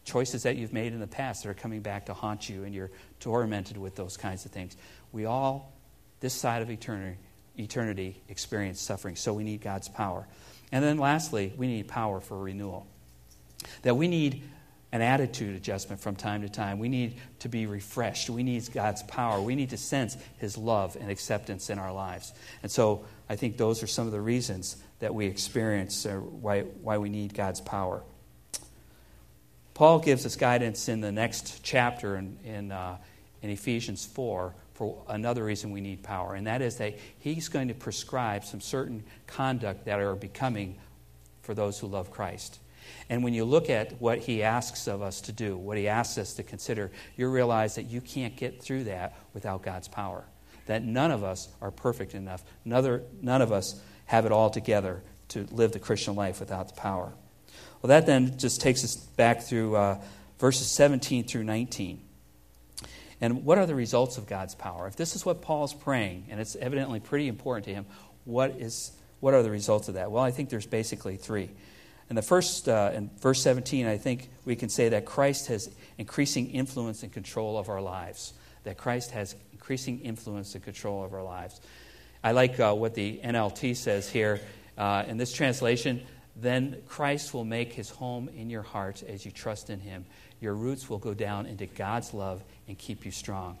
choices 0.03 0.43
that 0.43 0.55
you've 0.55 0.73
made 0.73 0.93
in 0.93 0.99
the 0.99 1.07
past 1.07 1.43
that 1.43 1.49
are 1.49 1.53
coming 1.53 1.81
back 1.81 2.07
to 2.07 2.13
haunt 2.13 2.49
you 2.49 2.63
and 2.63 2.73
you're 2.73 2.91
tormented 3.19 3.77
with 3.77 3.95
those 3.95 4.17
kinds 4.17 4.45
of 4.45 4.51
things. 4.51 4.75
We 5.11 5.25
all, 5.25 5.73
this 6.19 6.33
side 6.33 6.61
of 6.61 6.69
eternity, 6.69 7.17
eternity 7.57 8.21
experience 8.27 8.81
suffering, 8.81 9.15
so 9.15 9.33
we 9.33 9.43
need 9.43 9.61
God's 9.61 9.89
power. 9.89 10.27
And 10.71 10.83
then 10.83 10.97
lastly, 10.97 11.53
we 11.57 11.67
need 11.67 11.87
power 11.87 12.19
for 12.19 12.37
renewal. 12.37 12.87
That 13.83 13.95
we 13.95 14.07
need 14.07 14.43
an 14.93 15.01
attitude 15.01 15.55
adjustment 15.55 16.01
from 16.01 16.15
time 16.15 16.41
to 16.41 16.49
time. 16.49 16.79
We 16.79 16.89
need 16.89 17.17
to 17.39 17.49
be 17.49 17.65
refreshed. 17.65 18.29
We 18.29 18.43
need 18.43 18.67
God's 18.73 19.03
power. 19.03 19.41
We 19.41 19.55
need 19.55 19.69
to 19.69 19.77
sense 19.77 20.17
His 20.37 20.57
love 20.57 20.97
and 20.99 21.09
acceptance 21.09 21.69
in 21.69 21.79
our 21.79 21.93
lives. 21.93 22.33
And 22.61 22.71
so 22.71 23.05
I 23.29 23.35
think 23.35 23.57
those 23.57 23.83
are 23.83 23.87
some 23.87 24.05
of 24.05 24.11
the 24.11 24.19
reasons 24.19 24.75
that 24.99 25.15
we 25.15 25.27
experience 25.27 26.05
uh, 26.05 26.15
why, 26.15 26.61
why 26.61 26.97
we 26.97 27.09
need 27.09 27.33
God's 27.33 27.61
power. 27.61 28.03
Paul 29.81 29.97
gives 29.97 30.27
us 30.27 30.35
guidance 30.35 30.89
in 30.89 31.01
the 31.01 31.11
next 31.11 31.63
chapter 31.63 32.15
in, 32.15 32.37
in, 32.45 32.71
uh, 32.71 32.97
in 33.41 33.49
Ephesians 33.49 34.05
4 34.05 34.53
for 34.75 35.03
another 35.07 35.43
reason 35.43 35.71
we 35.71 35.81
need 35.81 36.03
power, 36.03 36.35
and 36.35 36.45
that 36.45 36.61
is 36.61 36.75
that 36.75 36.99
he's 37.17 37.49
going 37.49 37.69
to 37.69 37.73
prescribe 37.73 38.45
some 38.45 38.61
certain 38.61 39.03
conduct 39.25 39.85
that 39.85 39.99
are 39.99 40.13
becoming 40.13 40.77
for 41.41 41.55
those 41.55 41.79
who 41.79 41.87
love 41.87 42.11
Christ. 42.11 42.59
And 43.09 43.23
when 43.23 43.33
you 43.33 43.43
look 43.43 43.71
at 43.71 43.99
what 43.99 44.19
he 44.19 44.43
asks 44.43 44.85
of 44.85 45.01
us 45.01 45.19
to 45.21 45.31
do, 45.31 45.57
what 45.57 45.79
he 45.79 45.87
asks 45.87 46.19
us 46.19 46.35
to 46.35 46.43
consider, 46.43 46.91
you 47.17 47.27
realize 47.27 47.73
that 47.73 47.89
you 47.89 48.01
can't 48.01 48.37
get 48.37 48.61
through 48.61 48.83
that 48.83 49.17
without 49.33 49.63
God's 49.63 49.87
power. 49.87 50.25
That 50.67 50.83
none 50.83 51.09
of 51.09 51.23
us 51.23 51.49
are 51.59 51.71
perfect 51.71 52.13
enough. 52.13 52.43
None, 52.65 53.01
none 53.19 53.41
of 53.41 53.51
us 53.51 53.81
have 54.05 54.27
it 54.27 54.31
all 54.31 54.51
together 54.51 55.01
to 55.29 55.47
live 55.49 55.71
the 55.71 55.79
Christian 55.79 56.13
life 56.13 56.39
without 56.39 56.67
the 56.67 56.79
power. 56.79 57.13
Well, 57.81 57.89
that 57.89 58.05
then 58.05 58.37
just 58.37 58.61
takes 58.61 58.83
us 58.83 58.95
back 58.95 59.41
through 59.41 59.75
uh, 59.75 60.01
verses 60.39 60.67
17 60.67 61.23
through 61.25 61.43
19. 61.43 61.99
And 63.21 63.45
what 63.45 63.57
are 63.57 63.65
the 63.65 63.75
results 63.75 64.17
of 64.17 64.27
God's 64.27 64.55
power? 64.55 64.87
If 64.87 64.95
this 64.95 65.15
is 65.15 65.25
what 65.25 65.41
Paul's 65.41 65.73
praying, 65.73 66.27
and 66.29 66.39
it's 66.39 66.55
evidently 66.55 66.99
pretty 66.99 67.27
important 67.27 67.65
to 67.65 67.73
him, 67.73 67.85
what, 68.25 68.51
is, 68.51 68.91
what 69.19 69.33
are 69.33 69.43
the 69.43 69.51
results 69.51 69.87
of 69.87 69.95
that? 69.95 70.11
Well, 70.11 70.23
I 70.23 70.31
think 70.31 70.49
there's 70.49 70.65
basically 70.65 71.17
three. 71.17 71.49
In 72.09 72.15
the 72.15 72.21
first, 72.21 72.67
uh, 72.67 72.91
in 72.93 73.09
verse 73.19 73.41
17, 73.41 73.85
I 73.85 73.97
think 73.97 74.29
we 74.43 74.55
can 74.55 74.69
say 74.69 74.89
that 74.89 75.05
Christ 75.05 75.47
has 75.47 75.69
increasing 75.97 76.51
influence 76.51 77.03
and 77.03 77.11
control 77.11 77.57
of 77.57 77.69
our 77.69 77.81
lives. 77.81 78.33
That 78.63 78.77
Christ 78.77 79.11
has 79.11 79.35
increasing 79.53 80.01
influence 80.01 80.53
and 80.53 80.63
control 80.63 81.03
of 81.03 81.13
our 81.13 81.23
lives. 81.23 81.61
I 82.23 82.33
like 82.33 82.59
uh, 82.59 82.73
what 82.73 82.93
the 82.95 83.19
NLT 83.23 83.75
says 83.75 84.09
here 84.09 84.41
uh, 84.77 85.03
in 85.07 85.17
this 85.17 85.31
translation. 85.31 86.05
Then 86.35 86.77
Christ 86.87 87.33
will 87.33 87.45
make 87.45 87.73
his 87.73 87.89
home 87.89 88.29
in 88.29 88.49
your 88.49 88.61
heart 88.61 89.03
as 89.03 89.25
you 89.25 89.31
trust 89.31 89.69
in 89.69 89.79
him. 89.79 90.05
Your 90.39 90.53
roots 90.53 90.89
will 90.89 90.97
go 90.97 91.13
down 91.13 91.45
into 91.45 91.65
God's 91.65 92.13
love 92.13 92.43
and 92.67 92.77
keep 92.77 93.05
you 93.05 93.11
strong. 93.11 93.57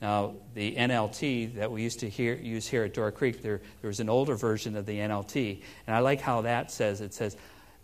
Now, 0.00 0.34
the 0.54 0.76
NLT 0.76 1.54
that 1.56 1.70
we 1.70 1.82
used 1.82 2.00
to 2.00 2.08
hear, 2.08 2.34
use 2.34 2.66
here 2.66 2.84
at 2.84 2.94
Door 2.94 3.12
Creek, 3.12 3.42
there, 3.42 3.60
there 3.80 3.88
was 3.88 4.00
an 4.00 4.10
older 4.10 4.34
version 4.34 4.76
of 4.76 4.84
the 4.84 4.98
NLT, 4.98 5.62
and 5.86 5.96
I 5.96 6.00
like 6.00 6.20
how 6.20 6.42
that 6.42 6.70
says 6.70 7.00
it 7.00 7.14
says, 7.14 7.36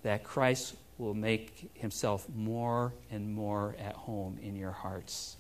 that 0.03 0.23
Christ 0.23 0.77
will 0.99 1.15
make 1.15 1.71
himself 1.75 2.27
more 2.35 2.93
and 3.11 3.33
more 3.35 3.75
at 3.79 3.95
home 3.95 4.39
in 4.43 4.57
your 4.57 4.73
hearts. 4.73 5.37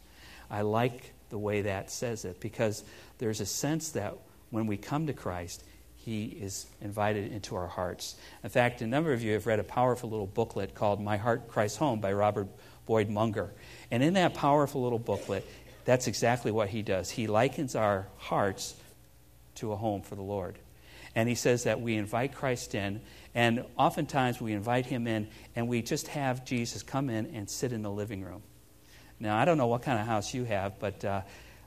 I 0.51 0.63
like 0.63 1.13
the 1.29 1.39
way 1.39 1.63
that 1.63 1.91
says 1.91 2.25
it 2.25 2.41
because 2.41 2.85
there's 3.19 3.41
a 3.41 3.47
sense 3.47 3.91
that 3.91 4.17
when 4.51 4.67
we 4.67 4.77
come 4.77 5.07
to 5.07 5.13
Christ, 5.13 5.65
he 6.05 6.25
is 6.25 6.67
invited 6.81 7.33
into 7.33 7.55
our 7.55 7.69
hearts. 7.69 8.17
In 8.43 8.51
fact, 8.51 8.83
a 8.83 8.87
number 8.89 9.13
of 9.13 9.23
you 9.23 9.35
have 9.35 9.47
read 9.47 9.61
a 9.61 9.65
powerful 9.65 10.11
little 10.11 10.27
booklet 10.27 10.75
called 10.75 11.01
My 11.01 11.17
Heart 11.17 11.47
Christ's 11.47 11.79
Home 11.79 12.01
by 12.01 12.13
Robert 12.13 12.49
Boyd 12.87 13.09
Munger. 13.09 13.53
And 13.93 14.03
in 14.03 14.15
that 14.15 14.35
powerful 14.35 14.83
little 14.83 14.99
booklet, 14.99 15.47
that's 15.85 16.09
exactly 16.09 16.51
what 16.51 16.71
he 16.71 16.83
does. 16.83 17.09
He 17.09 17.29
likens 17.29 17.77
our 17.77 18.09
hearts 18.17 18.75
to 19.57 19.71
a 19.71 19.77
home 19.77 20.03
for 20.03 20.17
the 20.17 20.23
Lord. 20.23 20.59
And 21.15 21.29
he 21.29 21.37
says 21.37 21.65
that 21.65 21.81
we 21.81 21.95
invite 21.95 22.35
Christ 22.35 22.75
in, 22.75 23.01
and 23.33 23.65
oftentimes 23.77 24.41
we 24.41 24.55
invite 24.55 24.87
him 24.87 25.07
in 25.07 25.29
and 25.55 25.69
we 25.69 25.83
just 25.83 26.09
have 26.09 26.45
Jesus 26.45 26.83
come 26.83 27.11
in 27.11 27.27
and 27.27 27.49
sit 27.49 27.73
in 27.73 27.83
the 27.83 27.91
living 27.91 28.23
room. 28.23 28.43
Now, 29.21 29.39
I 29.39 29.45
don't 29.45 29.57
know 29.57 29.69
what 29.69 29.83
kind 29.83 30.01
of 30.01 30.07
house 30.07 30.35
you 30.35 30.43
have, 30.45 30.81
but 30.81 31.05
uh, 31.05 31.21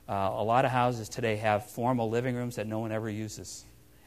uh, 0.06 0.12
a 0.12 0.44
lot 0.44 0.66
of 0.66 0.70
houses 0.70 1.08
today 1.08 1.36
have 1.36 1.70
formal 1.70 2.10
living 2.10 2.34
rooms 2.34 2.56
that 2.56 2.66
no 2.66 2.80
one 2.80 2.92
ever 2.92 3.08
uses. 3.08 3.64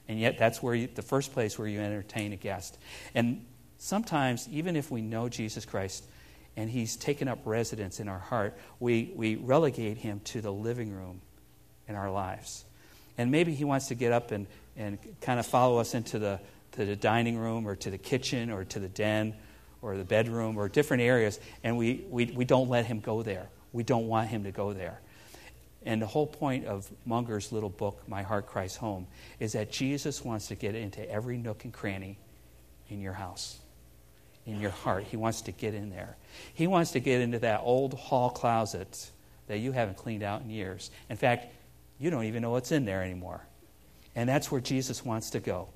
And 0.09 0.19
yet, 0.19 0.37
that's 0.37 0.61
where 0.61 0.75
you, 0.75 0.89
the 0.93 1.01
first 1.01 1.31
place 1.31 1.57
where 1.57 1.67
you 1.67 1.79
entertain 1.79 2.33
a 2.33 2.35
guest. 2.35 2.77
And 3.15 3.45
sometimes, 3.77 4.49
even 4.51 4.75
if 4.75 4.91
we 4.91 5.01
know 5.01 5.29
Jesus 5.29 5.65
Christ 5.65 6.03
and 6.57 6.69
he's 6.69 6.97
taken 6.97 7.27
up 7.27 7.39
residence 7.45 8.01
in 8.01 8.09
our 8.09 8.19
heart, 8.19 8.57
we, 8.79 9.13
we 9.15 9.35
relegate 9.35 9.97
him 9.97 10.19
to 10.25 10.41
the 10.41 10.51
living 10.51 10.91
room 10.91 11.21
in 11.87 11.95
our 11.95 12.11
lives. 12.11 12.65
And 13.17 13.31
maybe 13.31 13.53
he 13.53 13.63
wants 13.63 13.87
to 13.89 13.95
get 13.95 14.11
up 14.11 14.31
and, 14.31 14.47
and 14.75 14.97
kind 15.21 15.39
of 15.39 15.45
follow 15.45 15.77
us 15.77 15.93
into 15.93 16.19
the, 16.19 16.39
to 16.73 16.85
the 16.85 16.95
dining 16.95 17.37
room 17.37 17.67
or 17.67 17.75
to 17.75 17.89
the 17.89 17.97
kitchen 17.97 18.49
or 18.49 18.65
to 18.65 18.79
the 18.79 18.89
den 18.89 19.35
or 19.81 19.95
the 19.95 20.03
bedroom 20.03 20.57
or 20.57 20.67
different 20.67 21.01
areas, 21.01 21.39
and 21.63 21.77
we, 21.77 22.05
we, 22.09 22.25
we 22.25 22.45
don't 22.45 22.69
let 22.69 22.85
him 22.85 22.99
go 22.99 23.23
there. 23.23 23.47
We 23.71 23.83
don't 23.83 24.07
want 24.07 24.29
him 24.29 24.43
to 24.43 24.51
go 24.51 24.73
there. 24.73 24.99
And 25.85 26.01
the 26.01 26.07
whole 26.07 26.27
point 26.27 26.65
of 26.65 26.89
Munger's 27.05 27.51
little 27.51 27.69
book, 27.69 28.01
My 28.07 28.21
Heart 28.21 28.47
Christ's 28.47 28.77
Home, 28.77 29.07
is 29.39 29.53
that 29.53 29.71
Jesus 29.71 30.23
wants 30.23 30.47
to 30.47 30.55
get 30.55 30.75
into 30.75 31.09
every 31.09 31.37
nook 31.37 31.63
and 31.63 31.73
cranny 31.73 32.17
in 32.89 32.99
your 32.99 33.13
house, 33.13 33.59
in 34.45 34.59
your 34.59 34.71
heart. 34.71 35.05
He 35.05 35.15
wants 35.15 35.41
to 35.43 35.51
get 35.51 35.73
in 35.73 35.89
there. 35.89 36.17
He 36.53 36.67
wants 36.67 36.91
to 36.91 36.99
get 36.99 37.21
into 37.21 37.39
that 37.39 37.61
old 37.63 37.93
hall 37.93 38.29
closet 38.29 39.09
that 39.47 39.59
you 39.59 39.71
haven't 39.71 39.97
cleaned 39.97 40.23
out 40.23 40.41
in 40.41 40.49
years. 40.49 40.91
In 41.09 41.15
fact, 41.15 41.47
you 41.97 42.09
don't 42.09 42.25
even 42.25 42.41
know 42.41 42.51
what's 42.51 42.71
in 42.71 42.85
there 42.85 43.01
anymore. 43.01 43.41
And 44.15 44.27
that's 44.27 44.51
where 44.51 44.61
Jesus 44.61 45.05
wants 45.05 45.29
to 45.31 45.39
go. 45.39 45.69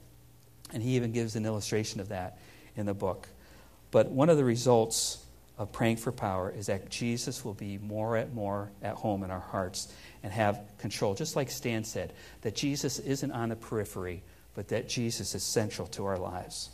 And 0.73 0.83
he 0.83 0.95
even 0.95 1.11
gives 1.11 1.35
an 1.35 1.45
illustration 1.45 2.01
of 2.01 2.09
that 2.09 2.39
in 2.75 2.85
the 2.85 2.93
book. 2.93 3.27
But 3.91 4.09
one 4.09 4.29
of 4.29 4.37
the 4.37 4.43
results 4.43 5.22
of 5.57 5.71
praying 5.71 5.97
for 5.97 6.11
power 6.11 6.51
is 6.55 6.65
that 6.65 6.89
Jesus 6.89 7.45
will 7.45 7.53
be 7.53 7.77
more 7.77 8.17
and 8.17 8.33
more 8.33 8.71
at 8.81 8.95
home 8.95 9.23
in 9.23 9.31
our 9.31 9.39
hearts 9.39 9.93
and 10.23 10.33
have 10.33 10.59
control. 10.79 11.13
Just 11.13 11.35
like 11.35 11.51
Stan 11.51 11.83
said, 11.83 12.13
that 12.41 12.55
Jesus 12.55 12.99
isn't 12.99 13.31
on 13.31 13.49
the 13.49 13.55
periphery, 13.55 14.23
but 14.55 14.69
that 14.69 14.89
Jesus 14.89 15.35
is 15.35 15.43
central 15.43 15.87
to 15.89 16.05
our 16.05 16.17
lives. 16.17 16.69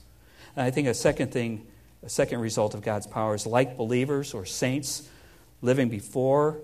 And 0.56 0.66
I 0.66 0.72
think 0.72 0.88
a 0.88 0.94
second 0.94 1.32
thing, 1.32 1.68
a 2.04 2.10
second 2.10 2.40
result 2.40 2.74
of 2.74 2.82
God's 2.82 3.08
power 3.08 3.36
is 3.36 3.46
like 3.46 3.78
believers 3.78 4.34
or 4.34 4.46
saints 4.46 5.08
living 5.62 5.90
before, 5.90 6.58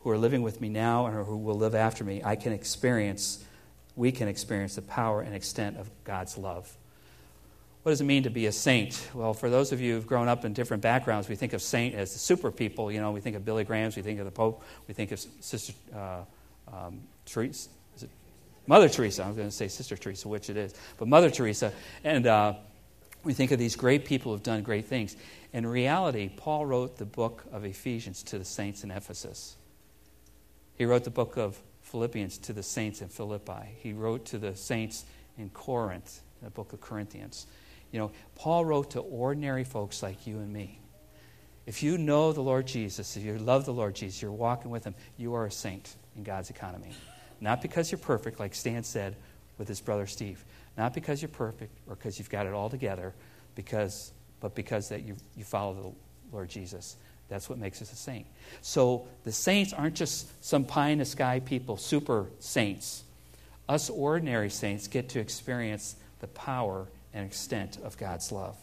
who 0.00 0.10
are 0.10 0.18
living 0.18 0.42
with 0.42 0.60
me 0.60 0.68
now, 0.68 1.06
and 1.06 1.26
who 1.26 1.36
will 1.36 1.56
live 1.56 1.74
after 1.74 2.04
me, 2.04 2.22
I 2.24 2.36
can 2.36 2.52
experience 2.52 3.44
we 3.96 4.12
can 4.12 4.28
experience 4.28 4.76
the 4.76 4.82
power 4.82 5.22
and 5.22 5.34
extent 5.34 5.78
of 5.78 5.90
God's 6.04 6.36
love. 6.36 6.76
What 7.86 7.92
does 7.92 8.00
it 8.00 8.04
mean 8.04 8.24
to 8.24 8.30
be 8.30 8.46
a 8.46 8.52
saint? 8.52 9.08
Well, 9.14 9.32
for 9.32 9.48
those 9.48 9.70
of 9.70 9.80
you 9.80 9.94
who've 9.94 10.08
grown 10.08 10.26
up 10.26 10.44
in 10.44 10.52
different 10.52 10.82
backgrounds, 10.82 11.28
we 11.28 11.36
think 11.36 11.52
of 11.52 11.62
saint 11.62 11.94
as 11.94 12.12
the 12.12 12.18
super 12.18 12.50
people. 12.50 12.90
You 12.90 13.00
know, 13.00 13.12
we 13.12 13.20
think 13.20 13.36
of 13.36 13.44
Billy 13.44 13.62
Grahams, 13.62 13.94
we 13.94 14.02
think 14.02 14.18
of 14.18 14.24
the 14.24 14.32
Pope, 14.32 14.64
we 14.88 14.94
think 14.94 15.12
of 15.12 15.24
Sister 15.38 15.72
uh, 15.94 16.22
um, 16.66 17.00
Teresa. 17.26 17.68
Mother 18.66 18.88
Teresa. 18.88 19.22
I 19.22 19.28
was 19.28 19.36
going 19.36 19.48
to 19.48 19.54
say 19.54 19.68
Sister 19.68 19.96
Teresa, 19.96 20.26
which 20.26 20.50
it 20.50 20.56
is, 20.56 20.74
but 20.98 21.06
Mother 21.06 21.30
Teresa. 21.30 21.72
And 22.02 22.26
uh, 22.26 22.54
we 23.22 23.32
think 23.32 23.52
of 23.52 23.60
these 23.60 23.76
great 23.76 24.04
people 24.04 24.32
who've 24.32 24.42
done 24.42 24.64
great 24.64 24.86
things. 24.86 25.16
In 25.52 25.64
reality, 25.64 26.28
Paul 26.36 26.66
wrote 26.66 26.96
the 26.96 27.04
book 27.04 27.44
of 27.52 27.64
Ephesians 27.64 28.24
to 28.24 28.38
the 28.40 28.44
saints 28.44 28.82
in 28.82 28.90
Ephesus. 28.90 29.54
He 30.74 30.86
wrote 30.86 31.04
the 31.04 31.10
book 31.10 31.36
of 31.36 31.56
Philippians 31.82 32.38
to 32.38 32.52
the 32.52 32.64
saints 32.64 33.00
in 33.00 33.06
Philippi. 33.06 33.76
He 33.78 33.92
wrote 33.92 34.24
to 34.24 34.38
the 34.38 34.56
saints 34.56 35.04
in 35.38 35.50
Corinth, 35.50 36.22
the 36.42 36.50
book 36.50 36.72
of 36.72 36.80
Corinthians. 36.80 37.46
You 37.92 38.00
know, 38.00 38.10
Paul 38.34 38.64
wrote 38.64 38.92
to 38.92 39.00
ordinary 39.00 39.64
folks 39.64 40.02
like 40.02 40.26
you 40.26 40.38
and 40.38 40.52
me. 40.52 40.80
If 41.66 41.82
you 41.82 41.98
know 41.98 42.32
the 42.32 42.42
Lord 42.42 42.66
Jesus, 42.66 43.16
if 43.16 43.24
you 43.24 43.38
love 43.38 43.64
the 43.64 43.72
Lord 43.72 43.94
Jesus, 43.94 44.22
you're 44.22 44.30
walking 44.30 44.70
with 44.70 44.84
Him, 44.84 44.94
you 45.16 45.34
are 45.34 45.46
a 45.46 45.50
saint 45.50 45.96
in 46.16 46.22
God's 46.22 46.50
economy. 46.50 46.92
Not 47.40 47.60
because 47.60 47.90
you're 47.90 47.98
perfect, 47.98 48.40
like 48.40 48.54
Stan 48.54 48.82
said 48.84 49.16
with 49.58 49.68
his 49.68 49.80
brother 49.80 50.06
Steve. 50.06 50.44
Not 50.76 50.94
because 50.94 51.22
you're 51.22 51.28
perfect 51.28 51.76
or 51.88 51.96
because 51.96 52.18
you've 52.18 52.30
got 52.30 52.46
it 52.46 52.52
all 52.52 52.68
together, 52.68 53.14
because, 53.54 54.12
but 54.40 54.54
because 54.54 54.88
that 54.90 55.02
you, 55.02 55.16
you 55.36 55.44
follow 55.44 55.74
the 55.74 56.36
Lord 56.36 56.48
Jesus. 56.48 56.96
That's 57.28 57.48
what 57.48 57.58
makes 57.58 57.82
us 57.82 57.92
a 57.92 57.96
saint. 57.96 58.26
So 58.60 59.08
the 59.24 59.32
saints 59.32 59.72
aren't 59.72 59.96
just 59.96 60.44
some 60.44 60.64
pie 60.64 60.90
in 60.90 60.98
the 60.98 61.04
sky 61.04 61.40
people, 61.40 61.76
super 61.76 62.26
saints. 62.38 63.02
Us 63.68 63.90
ordinary 63.90 64.50
saints 64.50 64.86
get 64.86 65.08
to 65.10 65.20
experience 65.20 65.96
the 66.20 66.28
power 66.28 66.86
and 67.16 67.26
extent 67.26 67.78
of 67.82 67.96
God's 67.96 68.30
love. 68.30 68.56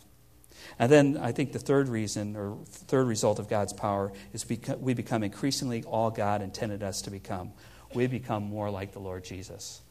And 0.80 0.92
then 0.92 1.18
I 1.18 1.32
think 1.32 1.52
the 1.52 1.60
third 1.60 1.90
reason 1.90 2.36
or 2.36 2.58
third 2.66 3.08
result 3.08 3.40
of 3.40 3.50
God's 3.50 3.74
power 3.74 4.14
is 4.32 4.46
we 4.80 4.94
become 4.94 5.24
increasingly 5.24 5.84
all 5.84 6.12
God 6.12 6.42
intended 6.42 6.84
us 6.84 7.02
to 7.02 7.12
become. 7.12 7.52
We 7.94 8.08
become 8.08 8.44
more 8.44 8.70
like 8.70 8.94
the 8.94 9.00
Lord 9.00 9.24
Jesus. 9.24 9.82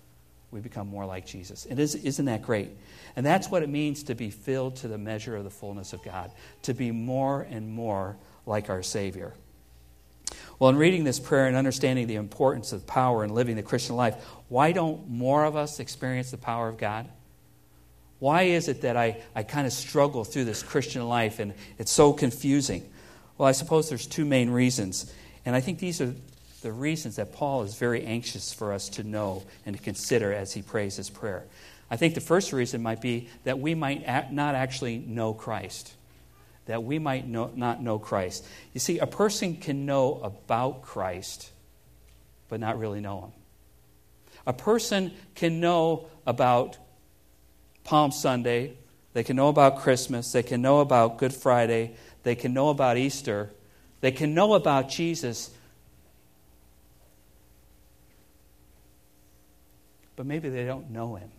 We 0.53 0.61
become 0.61 0.87
more 0.87 1.05
like 1.05 1.27
Jesus. 1.27 1.67
And 1.67 1.79
is, 1.81 1.95
isn't 1.95 2.27
that 2.27 2.43
great? 2.43 2.71
And 3.17 3.27
that's 3.27 3.51
what 3.51 3.63
it 3.63 3.69
means 3.69 4.05
to 4.05 4.15
be 4.15 4.31
filled 4.31 4.77
to 4.77 4.89
the 4.89 4.99
measure 4.99 5.35
of 5.37 5.45
the 5.45 5.51
fullness 5.51 5.93
of 5.93 6.03
God, 6.05 6.31
to 6.63 6.75
be 6.75 6.91
more 6.91 7.43
and 7.43 7.69
more 7.69 8.17
like 8.47 8.71
our 8.71 8.83
Savior. 8.83 9.35
Well, 10.59 10.71
in 10.71 10.77
reading 10.77 11.05
this 11.05 11.19
prayer 11.19 11.47
and 11.47 11.57
understanding 11.57 12.07
the 12.07 12.17
importance 12.17 12.73
of 12.73 12.87
power 12.87 13.25
in 13.25 13.35
living 13.35 13.57
the 13.57 13.63
Christian 13.63 13.97
life, 13.97 14.23
why 14.49 14.73
don't 14.73 15.09
more 15.09 15.45
of 15.45 15.57
us 15.57 15.81
experience 15.81 16.31
the 16.31 16.39
power 16.39 16.69
of 16.69 16.79
God? 16.79 17.09
Why 18.23 18.43
is 18.43 18.69
it 18.69 18.83
that 18.83 18.97
I, 18.97 19.21
I 19.35 19.43
kind 19.43 19.67
of 19.67 19.73
struggle 19.73 20.23
through 20.23 20.45
this 20.45 20.63
Christian 20.63 21.09
life 21.09 21.41
and 21.41 21.55
it's 21.77 21.91
so 21.91 22.13
confusing? 22.13 22.89
Well, 23.37 23.49
I 23.49 23.51
suppose 23.51 23.89
there's 23.89 24.07
two 24.07 24.25
main 24.25 24.49
reasons. 24.49 25.13
And 25.45 25.57
I 25.57 25.61
think 25.61 25.81
these 25.81 26.01
are 26.01 26.15
the 26.61 26.71
reasons 26.71 27.17
that 27.17 27.33
Paul 27.33 27.65
is 27.65 27.75
very 27.75 28.05
anxious 28.05 28.53
for 28.53 28.73
us 28.73 28.89
to 28.91 29.03
know 29.03 29.43
and 29.67 29.77
to 29.77 29.83
consider 29.83 30.33
as 30.33 30.53
he 30.53 30.63
prays 30.63 30.95
his 30.95 31.11
prayer. 31.11 31.43
I 31.91 31.97
think 31.97 32.15
the 32.15 32.21
first 32.21 32.53
reason 32.53 32.81
might 32.81 33.01
be 33.01 33.29
that 33.43 33.59
we 33.59 33.75
might 33.75 34.33
not 34.33 34.55
actually 34.55 34.99
know 34.99 35.35
Christ. 35.35 35.93
That 36.67 36.85
we 36.85 37.01
might 37.01 37.27
know, 37.27 37.51
not 37.57 37.83
know 37.83 37.99
Christ. 37.99 38.47
You 38.73 38.79
see, 38.79 39.01
a 39.01 39.07
person 39.09 39.57
can 39.57 39.85
know 39.85 40.21
about 40.23 40.83
Christ, 40.83 41.51
but 42.49 42.61
not 42.61 42.79
really 42.79 43.01
know 43.01 43.23
him. 43.23 43.33
A 44.47 44.53
person 44.53 45.11
can 45.35 45.59
know 45.59 46.07
about 46.25 46.79
Palm 47.85 48.13
Sunday, 48.13 48.77
they 49.13 49.23
can 49.23 49.37
know 49.37 49.49
about 49.49 49.79
Christmas, 49.79 50.33
they 50.33 50.43
can 50.43 50.63
know 50.63 50.81
about 50.81 51.19
Good 51.19 51.35
Friday, 51.35 51.95
they 52.23 52.35
can 52.35 52.55
know 52.55 52.69
about 52.69 52.97
Easter, 52.97 53.51
they 54.01 54.13
can 54.13 54.35
know 54.35 54.55
about 54.55 54.89
Jesus, 54.89 55.51
but 60.17 60.27
maybe 60.27 60.49
they 60.49 60.65
don't 60.65 60.91
know 60.91 61.17
him. 61.17 61.31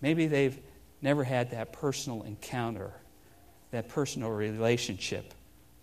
Maybe 0.00 0.26
they've 0.26 0.58
never 1.00 1.24
had 1.24 1.52
that 1.52 1.72
personal 1.72 2.22
encounter, 2.22 2.92
that 3.70 3.88
personal 3.88 4.30
relationship 4.30 5.32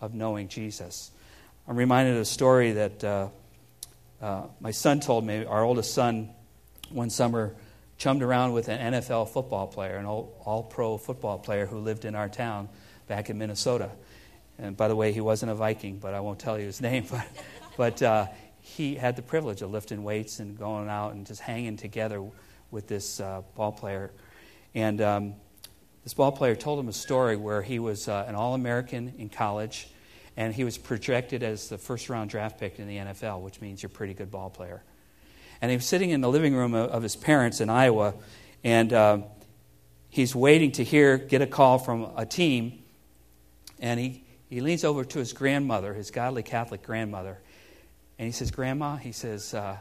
of 0.00 0.14
knowing 0.14 0.48
Jesus. 0.48 1.10
I'm 1.66 1.76
reminded 1.76 2.16
of 2.16 2.22
a 2.22 2.26
story 2.26 2.72
that 2.72 3.04
uh, 3.04 3.28
uh, 4.20 4.42
my 4.60 4.70
son 4.70 5.00
told 5.00 5.24
me. 5.24 5.44
Our 5.44 5.64
oldest 5.64 5.94
son, 5.94 6.30
one 6.90 7.10
summer, 7.10 7.54
chummed 8.00 8.22
around 8.22 8.54
with 8.54 8.68
an 8.68 8.94
NFL 8.94 9.28
football 9.28 9.66
player, 9.66 9.96
an 9.96 10.06
all 10.06 10.66
pro 10.70 10.96
football 10.96 11.38
player 11.38 11.66
who 11.66 11.78
lived 11.78 12.06
in 12.06 12.14
our 12.14 12.30
town 12.30 12.66
back 13.06 13.28
in 13.28 13.36
Minnesota. 13.36 13.90
And 14.58 14.74
by 14.74 14.88
the 14.88 14.96
way, 14.96 15.12
he 15.12 15.20
wasn't 15.20 15.52
a 15.52 15.54
Viking, 15.54 15.98
but 15.98 16.14
I 16.14 16.20
won't 16.20 16.38
tell 16.38 16.58
you 16.58 16.64
his 16.64 16.80
name. 16.90 17.04
But, 17.10 17.26
but 17.76 18.02
uh, 18.02 18.26
he 18.62 18.94
had 18.94 19.16
the 19.16 19.22
privilege 19.22 19.60
of 19.60 19.70
lifting 19.70 20.02
weights 20.02 20.40
and 20.40 20.58
going 20.58 20.88
out 20.88 21.12
and 21.12 21.26
just 21.26 21.42
hanging 21.42 21.76
together 21.76 22.24
with 22.70 22.88
this 22.88 23.20
uh, 23.20 23.42
ball 23.54 23.70
player. 23.70 24.10
And 24.74 25.02
um, 25.02 25.34
this 26.02 26.14
ball 26.14 26.32
player 26.32 26.56
told 26.56 26.80
him 26.80 26.88
a 26.88 26.94
story 26.94 27.36
where 27.36 27.60
he 27.60 27.78
was 27.78 28.08
uh, 28.08 28.24
an 28.26 28.34
All 28.34 28.54
American 28.54 29.12
in 29.18 29.28
college, 29.28 29.88
and 30.38 30.54
he 30.54 30.64
was 30.64 30.78
projected 30.78 31.42
as 31.42 31.68
the 31.68 31.76
first 31.76 32.08
round 32.08 32.30
draft 32.30 32.58
pick 32.58 32.78
in 32.78 32.88
the 32.88 32.96
NFL, 32.96 33.42
which 33.42 33.60
means 33.60 33.82
you're 33.82 33.90
a 33.90 33.92
pretty 33.92 34.14
good 34.14 34.30
ball 34.30 34.48
player. 34.48 34.82
And 35.62 35.70
he 35.70 35.76
was 35.76 35.86
sitting 35.86 36.10
in 36.10 36.20
the 36.20 36.28
living 36.28 36.54
room 36.54 36.74
of 36.74 37.02
his 37.02 37.16
parents 37.16 37.60
in 37.60 37.68
Iowa, 37.68 38.14
and 38.64 38.92
uh, 38.92 39.18
he's 40.08 40.34
waiting 40.34 40.72
to 40.72 40.84
hear, 40.84 41.18
get 41.18 41.42
a 41.42 41.46
call 41.46 41.78
from 41.78 42.10
a 42.16 42.24
team. 42.24 42.82
And 43.78 44.00
he, 44.00 44.24
he 44.48 44.60
leans 44.60 44.84
over 44.84 45.04
to 45.04 45.18
his 45.18 45.32
grandmother, 45.32 45.94
his 45.94 46.10
godly 46.10 46.42
Catholic 46.42 46.82
grandmother, 46.82 47.38
and 48.20 48.26
he 48.26 48.32
says, 48.32 48.50
Grandma, 48.50 48.96
he 48.96 49.12
says, 49.12 49.54
uh, 49.54 49.78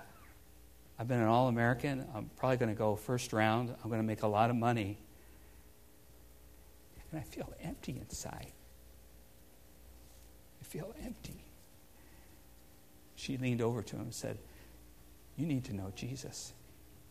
I've 0.97 1.09
been 1.09 1.19
an 1.19 1.27
All 1.27 1.49
American. 1.49 2.05
I'm 2.15 2.29
probably 2.37 2.55
going 2.55 2.73
to 2.73 2.77
go 2.77 2.95
first 2.95 3.33
round. 3.33 3.75
I'm 3.83 3.89
going 3.89 4.01
to 4.01 4.07
make 4.07 4.23
a 4.23 4.27
lot 4.27 4.49
of 4.49 4.55
money. 4.55 4.97
And 7.11 7.19
I 7.19 7.23
feel 7.23 7.51
empty 7.61 7.97
inside. 7.99 8.47
I 10.61 10.63
feel 10.63 10.95
empty. 11.03 11.43
She 13.17 13.35
leaned 13.35 13.61
over 13.61 13.81
to 13.81 13.95
him 13.97 14.03
and 14.03 14.13
said, 14.13 14.37
you 15.39 15.45
need 15.45 15.63
to 15.65 15.73
know 15.73 15.91
Jesus. 15.95 16.51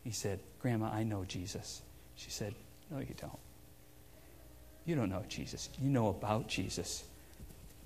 He 0.05 0.11
said, 0.11 0.39
Grandma, 0.61 0.91
I 0.91 1.03
know 1.03 1.25
Jesus. 1.25 1.81
She 2.15 2.31
said, 2.31 2.55
No, 2.91 2.99
you 2.99 3.15
don't. 3.19 3.39
You 4.85 4.97
don't 4.97 5.09
know 5.09 5.25
Jesus. 5.29 5.71
You 5.81 5.89
know 5.89 6.09
about 6.09 6.47
Jesus. 6.47 7.05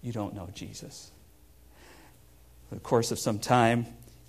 You 0.02 0.12
don't 0.12 0.34
know 0.34 0.48
Jesus. 0.52 1.10
The 2.70 2.80
course 2.80 3.12
of 3.12 3.18
some 3.18 3.38
time, 3.38 3.86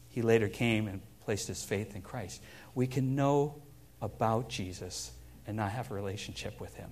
he 0.10 0.21
later 0.21 0.47
came 0.47 0.88
and 0.88 1.02
placed 1.26 1.47
his 1.47 1.63
faith 1.63 1.95
in 1.95 2.02
Christ. 2.02 2.41
We 2.76 2.86
can 2.86 3.15
know 3.15 3.56
about 4.02 4.49
Jesus 4.49 5.12
and 5.47 5.58
not 5.58 5.71
have 5.71 5.89
a 5.89 5.93
relationship 5.95 6.62
with 6.62 6.76
him. 6.76 6.91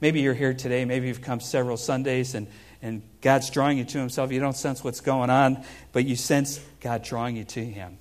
Maybe 0.00 0.20
you're 0.20 0.34
here 0.34 0.54
today, 0.54 0.84
maybe 0.84 1.08
you've 1.08 1.22
come 1.22 1.40
several 1.40 1.76
Sundays 1.76 2.34
and, 2.34 2.46
and 2.82 3.02
God's 3.20 3.50
drawing 3.50 3.78
you 3.78 3.84
to 3.84 3.98
himself. 3.98 4.30
You 4.30 4.40
don't 4.40 4.56
sense 4.56 4.84
what's 4.84 5.00
going 5.00 5.30
on, 5.30 5.64
but 5.92 6.04
you 6.04 6.16
sense 6.16 6.60
God 6.80 7.02
drawing 7.02 7.36
you 7.36 7.44
to 7.44 7.64
him. 7.64 7.98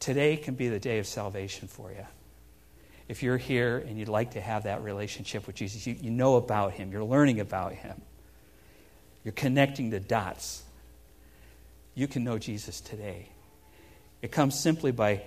Today 0.00 0.38
can 0.38 0.54
be 0.54 0.68
the 0.68 0.80
day 0.80 0.98
of 0.98 1.06
salvation 1.06 1.68
for 1.68 1.92
you. 1.92 2.06
If 3.06 3.22
you're 3.22 3.36
here 3.36 3.76
and 3.76 3.98
you'd 3.98 4.08
like 4.08 4.32
to 4.32 4.40
have 4.40 4.64
that 4.64 4.82
relationship 4.82 5.46
with 5.46 5.56
Jesus, 5.56 5.86
you, 5.86 5.94
you 6.00 6.10
know 6.10 6.36
about 6.36 6.72
Him, 6.72 6.90
you're 6.90 7.04
learning 7.04 7.38
about 7.38 7.74
Him, 7.74 8.00
you're 9.24 9.32
connecting 9.32 9.90
the 9.90 10.00
dots. 10.00 10.62
You 11.94 12.08
can 12.08 12.24
know 12.24 12.38
Jesus 12.38 12.80
today. 12.80 13.28
It 14.22 14.32
comes 14.32 14.58
simply 14.58 14.90
by 14.90 15.22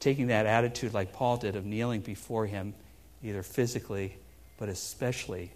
taking 0.00 0.28
that 0.28 0.46
attitude, 0.46 0.92
like 0.92 1.12
Paul 1.12 1.36
did, 1.36 1.54
of 1.54 1.64
kneeling 1.64 2.00
before 2.00 2.46
Him, 2.46 2.74
either 3.22 3.44
physically, 3.44 4.16
but 4.58 4.68
especially 4.68 5.52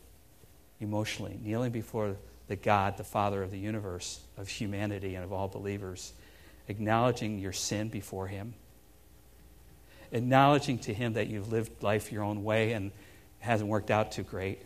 emotionally, 0.80 1.38
kneeling 1.42 1.72
before 1.72 2.16
the 2.46 2.56
God, 2.56 2.98
the 2.98 3.04
Father 3.04 3.42
of 3.42 3.50
the 3.50 3.59
universe, 3.59 4.20
of 4.37 4.48
humanity, 4.48 5.16
and 5.16 5.24
of 5.24 5.33
all 5.33 5.48
believers 5.48 6.12
acknowledging 6.70 7.40
your 7.40 7.52
sin 7.52 7.88
before 7.88 8.28
Him, 8.28 8.54
acknowledging 10.12 10.78
to 10.78 10.94
Him 10.94 11.14
that 11.14 11.26
you've 11.26 11.52
lived 11.52 11.83
life 11.83 12.12
your 12.12 12.22
own 12.22 12.44
way 12.44 12.72
and 12.72 12.92
hasn't 13.40 13.68
worked 13.68 13.90
out 13.90 14.12
too 14.12 14.22
great, 14.22 14.62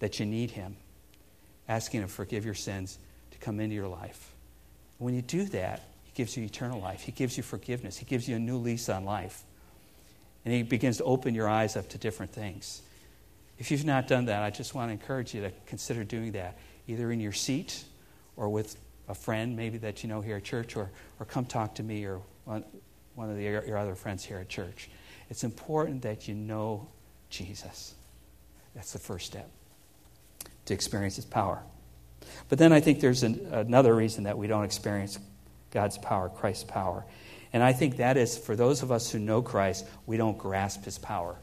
that 0.00 0.20
you 0.20 0.26
need 0.26 0.50
Him, 0.50 0.76
asking 1.66 2.02
Him 2.02 2.08
to 2.08 2.14
forgive 2.14 2.44
your 2.44 2.54
sins, 2.54 2.98
to 3.30 3.38
come 3.38 3.58
into 3.58 3.74
your 3.74 3.88
life. 3.88 4.34
When 4.98 5.14
you 5.14 5.22
do 5.22 5.44
that, 5.46 5.82
He 6.04 6.12
gives 6.14 6.36
you 6.36 6.44
eternal 6.44 6.80
life, 6.80 7.00
He 7.00 7.12
gives 7.12 7.36
you 7.36 7.42
forgiveness, 7.42 7.96
He 7.96 8.04
gives 8.04 8.28
you 8.28 8.36
a 8.36 8.40
new 8.40 8.58
lease 8.58 8.88
on 8.88 9.04
life. 9.04 9.42
And 10.44 10.52
He 10.52 10.62
begins 10.62 10.98
to 10.98 11.04
open 11.04 11.34
your 11.34 11.48
eyes 11.48 11.74
up 11.74 11.88
to 11.90 11.98
different 11.98 12.32
things. 12.32 12.82
If 13.58 13.70
you've 13.70 13.86
not 13.86 14.08
done 14.08 14.26
that, 14.26 14.42
I 14.42 14.50
just 14.50 14.74
want 14.74 14.88
to 14.90 14.92
encourage 14.92 15.32
you 15.32 15.40
to 15.40 15.52
consider 15.64 16.04
doing 16.04 16.32
that, 16.32 16.58
either 16.86 17.10
in 17.10 17.20
your 17.20 17.32
seat 17.32 17.84
or 18.36 18.50
with 18.50 18.76
a 19.08 19.14
friend 19.14 19.56
maybe 19.56 19.78
that 19.78 20.02
you 20.02 20.08
know 20.08 20.20
here 20.20 20.36
at 20.36 20.44
church, 20.44 20.76
or, 20.76 20.90
or 21.20 21.26
come 21.26 21.44
talk 21.44 21.74
to 21.76 21.82
me 21.82 22.04
or 22.04 22.20
one, 22.44 22.64
one 23.14 23.30
of 23.30 23.36
the, 23.36 23.42
your 23.42 23.76
other 23.76 23.94
friends 23.94 24.24
here 24.24 24.38
at 24.38 24.48
church. 24.48 24.88
It's 25.30 25.44
important 25.44 26.02
that 26.02 26.28
you 26.28 26.34
know 26.34 26.88
Jesus. 27.30 27.94
That's 28.74 28.92
the 28.92 28.98
first 28.98 29.26
step 29.26 29.48
to 30.66 30.74
experience 30.74 31.16
His 31.16 31.24
power. 31.24 31.62
But 32.48 32.58
then 32.58 32.72
I 32.72 32.80
think 32.80 33.00
there's 33.00 33.22
an, 33.22 33.48
another 33.52 33.94
reason 33.94 34.24
that 34.24 34.38
we 34.38 34.46
don't 34.46 34.64
experience 34.64 35.18
God's 35.70 35.98
power, 35.98 36.28
Christ's 36.28 36.64
power. 36.64 37.04
And 37.52 37.62
I 37.62 37.72
think 37.72 37.98
that 37.98 38.16
is 38.16 38.36
for 38.36 38.56
those 38.56 38.82
of 38.82 38.90
us 38.90 39.10
who 39.10 39.18
know 39.18 39.42
Christ, 39.42 39.86
we 40.06 40.16
don't 40.16 40.38
grasp 40.38 40.84
His 40.84 40.98
power. 40.98 41.36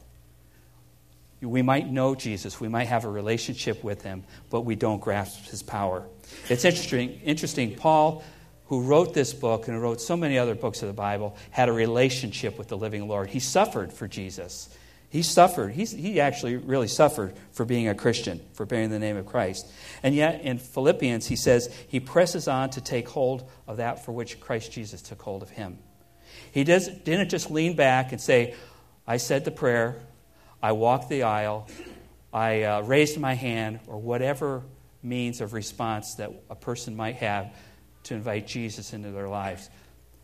We 1.42 1.62
might 1.62 1.90
know 1.90 2.14
Jesus, 2.14 2.60
we 2.60 2.68
might 2.68 2.86
have 2.86 3.04
a 3.04 3.10
relationship 3.10 3.82
with 3.82 4.02
Him, 4.02 4.24
but 4.48 4.62
we 4.62 4.76
don't 4.76 5.00
grasp 5.00 5.50
His 5.50 5.62
power. 5.62 6.06
It's 6.48 6.64
interesting, 6.64 7.20
interesting. 7.24 7.74
Paul, 7.74 8.24
who 8.66 8.82
wrote 8.82 9.12
this 9.12 9.34
book 9.34 9.68
and 9.68 9.80
wrote 9.82 10.00
so 10.00 10.16
many 10.16 10.38
other 10.38 10.54
books 10.54 10.82
of 10.82 10.88
the 10.88 10.94
Bible, 10.94 11.36
had 11.50 11.68
a 11.68 11.72
relationship 11.72 12.58
with 12.58 12.68
the 12.68 12.76
living 12.76 13.08
Lord. 13.08 13.28
He 13.28 13.40
suffered 13.40 13.92
for 13.92 14.08
Jesus. 14.08 14.74
He 15.10 15.22
suffered. 15.22 15.72
He's, 15.72 15.90
he 15.90 16.20
actually 16.20 16.56
really 16.56 16.88
suffered 16.88 17.34
for 17.50 17.66
being 17.66 17.86
a 17.86 17.94
Christian, 17.94 18.40
for 18.54 18.64
bearing 18.64 18.88
the 18.88 18.98
name 18.98 19.18
of 19.18 19.26
Christ. 19.26 19.66
And 20.02 20.14
yet 20.14 20.40
in 20.40 20.56
Philippians, 20.56 21.26
he 21.26 21.36
says 21.36 21.68
he 21.86 22.00
presses 22.00 22.48
on 22.48 22.70
to 22.70 22.80
take 22.80 23.10
hold 23.10 23.46
of 23.66 23.76
that 23.76 24.06
for 24.06 24.12
which 24.12 24.40
Christ 24.40 24.72
Jesus 24.72 25.02
took 25.02 25.20
hold 25.20 25.42
of 25.42 25.50
him. 25.50 25.78
He 26.50 26.64
does, 26.64 26.88
didn't 26.88 27.28
just 27.28 27.50
lean 27.50 27.76
back 27.76 28.12
and 28.12 28.20
say, 28.22 28.54
I 29.06 29.18
said 29.18 29.44
the 29.44 29.50
prayer, 29.50 29.96
I 30.62 30.72
walked 30.72 31.08
the 31.08 31.24
aisle, 31.24 31.68
I 32.32 32.62
uh, 32.62 32.82
raised 32.82 33.18
my 33.18 33.34
hand, 33.34 33.80
or 33.86 33.98
whatever 33.98 34.62
means 35.02 35.40
of 35.40 35.52
response 35.52 36.14
that 36.14 36.30
a 36.48 36.54
person 36.54 36.94
might 36.94 37.16
have 37.16 37.52
to 38.04 38.14
invite 38.14 38.46
Jesus 38.46 38.92
into 38.92 39.10
their 39.10 39.28
lives. 39.28 39.68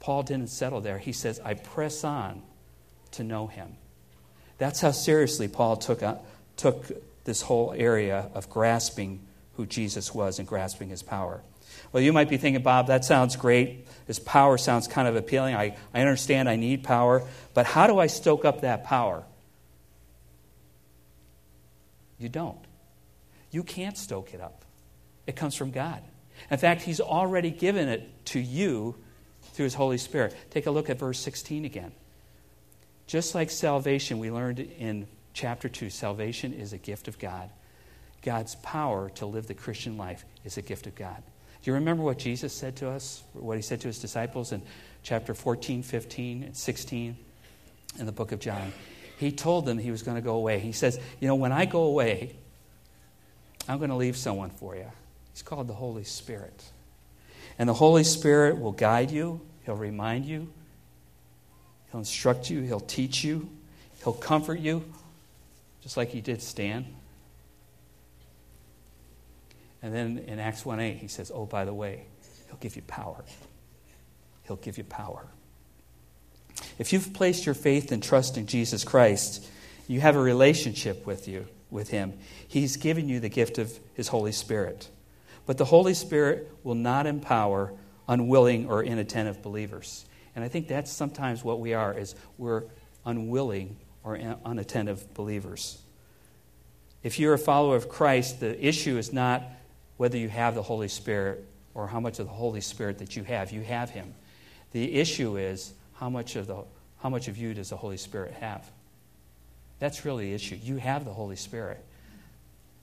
Paul 0.00 0.22
didn't 0.22 0.48
settle 0.48 0.80
there. 0.80 0.98
He 0.98 1.12
says, 1.12 1.40
I 1.44 1.54
press 1.54 2.04
on 2.04 2.42
to 3.12 3.24
know 3.24 3.46
him. 3.46 3.76
That's 4.58 4.80
how 4.80 4.92
seriously 4.92 5.48
Paul 5.48 5.76
took, 5.76 6.02
uh, 6.02 6.16
took 6.56 6.84
this 7.24 7.42
whole 7.42 7.74
area 7.76 8.30
of 8.34 8.48
grasping 8.48 9.20
who 9.54 9.66
Jesus 9.66 10.14
was 10.14 10.38
and 10.38 10.46
grasping 10.46 10.88
his 10.88 11.02
power. 11.02 11.42
Well, 11.92 12.02
you 12.02 12.12
might 12.12 12.28
be 12.28 12.36
thinking, 12.36 12.62
Bob, 12.62 12.88
that 12.88 13.04
sounds 13.04 13.36
great. 13.36 13.86
His 14.06 14.18
power 14.18 14.58
sounds 14.58 14.86
kind 14.86 15.08
of 15.08 15.16
appealing. 15.16 15.54
I, 15.54 15.76
I 15.94 16.00
understand 16.00 16.48
I 16.48 16.56
need 16.56 16.84
power, 16.84 17.22
but 17.54 17.66
how 17.66 17.86
do 17.86 17.98
I 17.98 18.06
stoke 18.06 18.44
up 18.44 18.60
that 18.60 18.84
power? 18.84 19.24
You 22.18 22.28
don't. 22.28 22.58
You 23.50 23.62
can't 23.62 23.96
stoke 23.96 24.34
it 24.34 24.40
up. 24.40 24.64
It 25.26 25.36
comes 25.36 25.54
from 25.54 25.70
God. 25.70 26.02
In 26.50 26.58
fact, 26.58 26.82
He's 26.82 27.00
already 27.00 27.50
given 27.50 27.88
it 27.88 28.24
to 28.26 28.40
you 28.40 28.96
through 29.52 29.64
His 29.64 29.74
Holy 29.74 29.98
Spirit. 29.98 30.34
Take 30.50 30.66
a 30.66 30.70
look 30.70 30.90
at 30.90 30.98
verse 30.98 31.18
16 31.18 31.64
again. 31.64 31.92
Just 33.06 33.34
like 33.34 33.50
salvation, 33.50 34.18
we 34.18 34.30
learned 34.30 34.60
in 34.60 35.06
chapter 35.32 35.68
2, 35.68 35.90
salvation 35.90 36.52
is 36.52 36.72
a 36.72 36.78
gift 36.78 37.08
of 37.08 37.18
God. 37.18 37.50
God's 38.22 38.56
power 38.56 39.10
to 39.10 39.26
live 39.26 39.46
the 39.46 39.54
Christian 39.54 39.96
life 39.96 40.24
is 40.44 40.58
a 40.58 40.62
gift 40.62 40.86
of 40.86 40.94
God. 40.94 41.22
Do 41.62 41.70
you 41.70 41.74
remember 41.74 42.02
what 42.02 42.18
Jesus 42.18 42.52
said 42.52 42.76
to 42.76 42.88
us, 42.88 43.22
what 43.32 43.56
he 43.56 43.62
said 43.62 43.80
to 43.80 43.88
his 43.88 43.98
disciples 43.98 44.52
in 44.52 44.62
chapter 45.02 45.34
14, 45.34 45.82
15, 45.82 46.42
and 46.42 46.56
16 46.56 47.16
in 47.98 48.06
the 48.06 48.12
book 48.12 48.32
of 48.32 48.40
John? 48.40 48.72
He 49.18 49.32
told 49.32 49.66
them 49.66 49.78
he 49.78 49.90
was 49.90 50.02
going 50.02 50.16
to 50.16 50.22
go 50.22 50.34
away. 50.34 50.60
He 50.60 50.70
says, 50.70 50.98
You 51.20 51.26
know, 51.26 51.34
when 51.34 51.50
I 51.50 51.64
go 51.64 51.82
away, 51.82 52.36
I'm 53.68 53.78
going 53.78 53.90
to 53.90 53.96
leave 53.96 54.16
someone 54.16 54.50
for 54.50 54.76
you. 54.76 54.86
He's 55.32 55.42
called 55.42 55.66
the 55.66 55.74
Holy 55.74 56.04
Spirit. 56.04 56.64
And 57.58 57.68
the 57.68 57.74
Holy 57.74 58.04
Spirit 58.04 58.60
will 58.60 58.72
guide 58.72 59.10
you, 59.10 59.40
He'll 59.64 59.74
remind 59.74 60.24
you, 60.24 60.48
He'll 61.90 61.98
instruct 61.98 62.48
you, 62.48 62.62
He'll 62.62 62.78
teach 62.78 63.24
you, 63.24 63.50
He'll 64.04 64.12
comfort 64.12 64.60
you, 64.60 64.84
just 65.82 65.96
like 65.96 66.10
He 66.10 66.20
did 66.20 66.40
Stan. 66.40 66.86
And 69.82 69.92
then 69.92 70.18
in 70.28 70.38
Acts 70.38 70.64
1 70.64 70.78
8, 70.78 70.96
He 70.96 71.08
says, 71.08 71.32
Oh, 71.34 71.44
by 71.44 71.64
the 71.64 71.74
way, 71.74 72.04
He'll 72.46 72.58
give 72.58 72.76
you 72.76 72.82
power. 72.82 73.24
He'll 74.44 74.56
give 74.56 74.78
you 74.78 74.84
power. 74.84 75.26
If 76.78 76.92
you've 76.92 77.12
placed 77.12 77.46
your 77.46 77.54
faith 77.54 77.92
and 77.92 78.02
trust 78.02 78.36
in 78.36 78.46
Jesus 78.46 78.84
Christ, 78.84 79.46
you 79.86 80.00
have 80.00 80.16
a 80.16 80.20
relationship 80.20 81.06
with 81.06 81.26
you 81.28 81.46
with 81.70 81.90
him. 81.90 82.14
He's 82.46 82.76
given 82.76 83.08
you 83.08 83.20
the 83.20 83.28
gift 83.28 83.58
of 83.58 83.78
his 83.94 84.08
Holy 84.08 84.32
Spirit. 84.32 84.88
But 85.46 85.58
the 85.58 85.64
Holy 85.64 85.94
Spirit 85.94 86.50
will 86.62 86.74
not 86.74 87.06
empower 87.06 87.72
unwilling 88.06 88.68
or 88.68 88.82
inattentive 88.82 89.42
believers. 89.42 90.04
And 90.34 90.44
I 90.44 90.48
think 90.48 90.68
that's 90.68 90.92
sometimes 90.92 91.42
what 91.42 91.60
we 91.60 91.74
are 91.74 91.96
is 91.96 92.14
we're 92.36 92.64
unwilling 93.04 93.76
or 94.04 94.18
unattentive 94.44 95.14
believers. 95.14 95.78
If 97.02 97.18
you're 97.18 97.34
a 97.34 97.38
follower 97.38 97.76
of 97.76 97.88
Christ, 97.88 98.40
the 98.40 98.66
issue 98.66 98.98
is 98.98 99.12
not 99.12 99.42
whether 99.96 100.16
you 100.16 100.28
have 100.28 100.54
the 100.54 100.62
Holy 100.62 100.88
Spirit 100.88 101.44
or 101.74 101.86
how 101.86 102.00
much 102.00 102.18
of 102.18 102.26
the 102.26 102.32
Holy 102.32 102.60
Spirit 102.60 102.98
that 102.98 103.16
you 103.16 103.22
have. 103.24 103.52
You 103.52 103.62
have 103.62 103.90
him. 103.90 104.14
The 104.72 104.94
issue 104.94 105.36
is 105.36 105.72
how 105.98 106.08
much 106.08 106.36
of 106.36 106.46
the 106.46 106.64
how 106.98 107.08
much 107.08 107.28
of 107.28 107.36
you 107.36 107.54
does 107.54 107.70
the 107.70 107.76
Holy 107.76 107.96
Spirit 107.96 108.34
have? 108.34 108.68
That's 109.78 110.04
really 110.04 110.30
the 110.30 110.34
issue. 110.34 110.58
You 110.60 110.76
have 110.76 111.04
the 111.04 111.12
Holy 111.12 111.36
Spirit. 111.36 111.84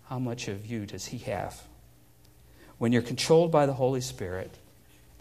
How 0.08 0.20
much 0.20 0.48
of 0.48 0.66
you 0.66 0.86
does 0.86 1.06
he 1.06 1.18
have? 1.20 1.62
When 2.78 2.92
you're 2.94 3.02
controlled 3.02 3.52
by 3.52 3.66
the 3.66 3.74
Holy 3.74 4.00
Spirit, 4.02 4.56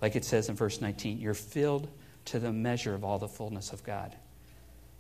like 0.01 0.15
it 0.15 0.25
says 0.25 0.49
in 0.49 0.55
verse 0.55 0.81
19, 0.81 1.19
you're 1.19 1.35
filled 1.35 1.89
to 2.27 2.39
the 2.39 2.53
measure 2.53 2.95
of 2.95 3.03
all 3.03 3.19
the 3.19 3.29
fullness 3.29 3.73
of 3.73 3.83
God. 3.83 4.15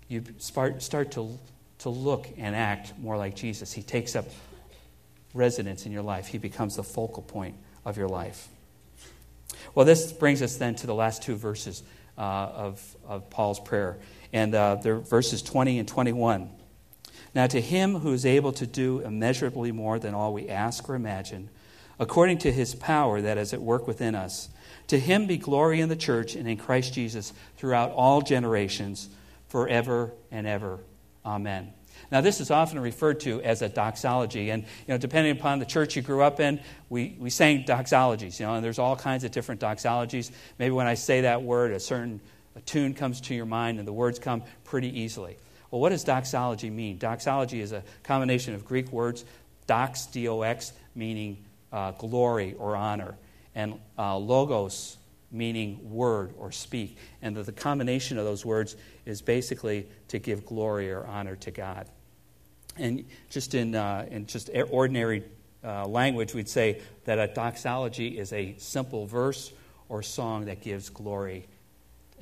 You 0.08 0.24
start, 0.38 0.82
start 0.82 1.12
to, 1.12 1.38
to 1.80 1.88
look 1.88 2.28
and 2.36 2.56
act 2.56 2.98
more 2.98 3.16
like 3.16 3.36
Jesus. 3.36 3.72
He 3.72 3.82
takes 3.82 4.16
up 4.16 4.26
residence 5.34 5.86
in 5.86 5.92
your 5.92 6.02
life, 6.02 6.26
He 6.26 6.38
becomes 6.38 6.76
the 6.76 6.84
focal 6.84 7.22
point 7.22 7.56
of 7.84 7.96
your 7.96 8.08
life. 8.08 8.48
Well, 9.74 9.84
this 9.84 10.12
brings 10.12 10.42
us 10.42 10.56
then 10.56 10.74
to 10.76 10.86
the 10.86 10.94
last 10.94 11.22
two 11.22 11.36
verses 11.36 11.82
uh, 12.16 12.20
of, 12.20 12.96
of 13.06 13.30
Paul's 13.30 13.60
prayer, 13.60 13.98
and 14.32 14.54
uh, 14.54 14.76
they're 14.76 14.98
verses 14.98 15.42
20 15.42 15.78
and 15.78 15.88
21. 15.88 16.50
Now, 17.34 17.46
to 17.46 17.60
Him 17.60 17.96
who 17.96 18.12
is 18.12 18.24
able 18.24 18.52
to 18.52 18.66
do 18.66 19.00
immeasurably 19.00 19.72
more 19.72 19.98
than 19.98 20.14
all 20.14 20.32
we 20.32 20.48
ask 20.48 20.88
or 20.88 20.94
imagine, 20.94 21.50
according 21.98 22.38
to 22.38 22.52
His 22.52 22.74
power 22.74 23.20
that 23.20 23.38
is 23.38 23.52
at 23.52 23.60
work 23.60 23.86
within 23.86 24.14
us, 24.14 24.48
to 24.88 24.98
him 24.98 25.26
be 25.26 25.36
glory 25.36 25.80
in 25.80 25.88
the 25.88 25.96
church 25.96 26.34
and 26.34 26.48
in 26.48 26.56
Christ 26.56 26.92
Jesus 26.92 27.32
throughout 27.56 27.90
all 27.92 28.20
generations, 28.20 29.08
forever 29.48 30.12
and 30.30 30.46
ever. 30.46 30.80
Amen. 31.24 31.72
Now, 32.10 32.20
this 32.20 32.40
is 32.40 32.50
often 32.50 32.78
referred 32.78 33.20
to 33.20 33.42
as 33.42 33.62
a 33.62 33.68
doxology, 33.68 34.50
and 34.50 34.62
you 34.62 34.68
know, 34.88 34.98
depending 34.98 35.32
upon 35.32 35.58
the 35.58 35.66
church 35.66 35.96
you 35.96 36.02
grew 36.02 36.22
up 36.22 36.40
in, 36.40 36.60
we, 36.88 37.16
we 37.18 37.30
sang 37.30 37.64
doxologies. 37.64 38.38
You 38.38 38.46
know, 38.46 38.54
and 38.54 38.64
there's 38.64 38.78
all 38.78 38.96
kinds 38.96 39.24
of 39.24 39.30
different 39.30 39.60
doxologies. 39.60 40.30
Maybe 40.58 40.72
when 40.72 40.86
I 40.86 40.94
say 40.94 41.22
that 41.22 41.42
word, 41.42 41.72
a 41.72 41.80
certain 41.80 42.20
a 42.56 42.60
tune 42.60 42.94
comes 42.94 43.20
to 43.22 43.34
your 43.34 43.46
mind, 43.46 43.78
and 43.78 43.88
the 43.88 43.92
words 43.92 44.18
come 44.18 44.42
pretty 44.64 45.00
easily. 45.00 45.36
Well, 45.70 45.80
what 45.80 45.88
does 45.88 46.04
doxology 46.04 46.70
mean? 46.70 46.98
Doxology 46.98 47.60
is 47.60 47.72
a 47.72 47.82
combination 48.04 48.54
of 48.54 48.64
Greek 48.64 48.92
words, 48.92 49.24
dox, 49.66 50.06
D-O-X, 50.06 50.72
meaning 50.94 51.44
uh, 51.72 51.90
glory 51.92 52.54
or 52.58 52.76
honor, 52.76 53.16
and 53.54 53.80
uh, 53.98 54.16
logos, 54.16 54.98
meaning 55.34 55.90
word 55.90 56.32
or 56.38 56.52
speak. 56.52 56.96
And 57.20 57.36
that 57.36 57.46
the 57.46 57.52
combination 57.52 58.18
of 58.18 58.24
those 58.24 58.44
words 58.44 58.76
is 59.04 59.20
basically 59.20 59.86
to 60.08 60.18
give 60.18 60.46
glory 60.46 60.90
or 60.90 61.06
honor 61.06 61.36
to 61.36 61.50
God. 61.50 61.88
And 62.76 63.04
just 63.30 63.54
in, 63.54 63.74
uh, 63.74 64.06
in 64.10 64.26
just 64.26 64.50
ordinary 64.70 65.24
uh, 65.62 65.86
language, 65.86 66.34
we'd 66.34 66.48
say 66.48 66.80
that 67.04 67.18
a 67.18 67.26
doxology 67.26 68.18
is 68.18 68.32
a 68.32 68.54
simple 68.58 69.06
verse 69.06 69.52
or 69.88 70.02
song 70.02 70.46
that 70.46 70.60
gives 70.60 70.88
glory 70.88 71.46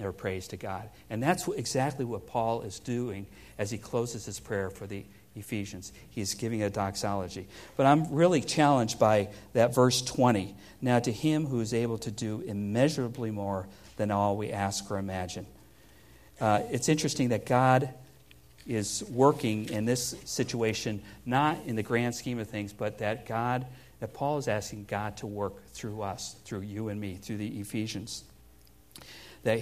or 0.01 0.13
praise 0.13 0.49
to 0.49 0.57
God. 0.57 0.89
And 1.11 1.23
that's 1.23 1.47
exactly 1.49 2.05
what 2.05 2.27
Paul 2.27 2.63
is 2.63 2.79
doing 2.81 3.27
as 3.59 3.71
he 3.71 3.79
closes 3.79 4.25
his 4.25 4.41
prayer 4.41 4.71
for 4.71 4.87
the 4.87 5.05
Ephesians. 5.35 5.93
He's 6.11 6.35
giving 6.35 6.63
a 6.63 6.71
doxology. 6.71 7.47
But 7.77 7.87
I'm 7.87 8.13
really 8.13 8.41
challenged 8.41 8.99
by 8.99 9.29
that 9.55 9.75
verse 9.75 10.03
20. 10.03 10.55
Now, 10.81 10.99
to 10.99 11.13
him 11.13 11.47
who 11.47 11.61
is 11.61 11.73
able 11.73 11.99
to 11.99 12.11
do 12.11 12.43
immeasurably 12.47 13.31
more 13.31 13.67
than 13.97 14.11
all 14.11 14.37
we 14.37 14.51
ask 14.51 14.91
or 14.91 14.99
imagine. 14.99 15.47
Uh, 16.41 16.63
it's 16.71 16.89
interesting 16.89 17.29
that 17.31 17.47
God 17.47 17.89
is 18.67 19.05
working 19.11 19.69
in 19.71 19.85
this 19.85 20.15
situation, 20.25 21.03
not 21.27 21.59
in 21.67 21.77
the 21.77 21.83
grand 21.83 22.15
scheme 22.15 22.39
of 22.39 22.49
things, 22.49 22.73
but 22.73 22.99
that 22.99 23.27
God, 23.27 23.67
that 24.01 24.13
Paul 24.13 24.39
is 24.39 24.49
asking 24.49 24.85
God 24.85 25.17
to 25.19 25.27
work 25.27 25.67
through 25.73 26.03
us, 26.03 26.37
through 26.45 26.61
you 26.61 26.89
and 26.89 27.01
me, 27.01 27.15
through 27.15 27.39
the 27.39 27.61
Ephesians. 27.61 28.25
That, 29.45 29.61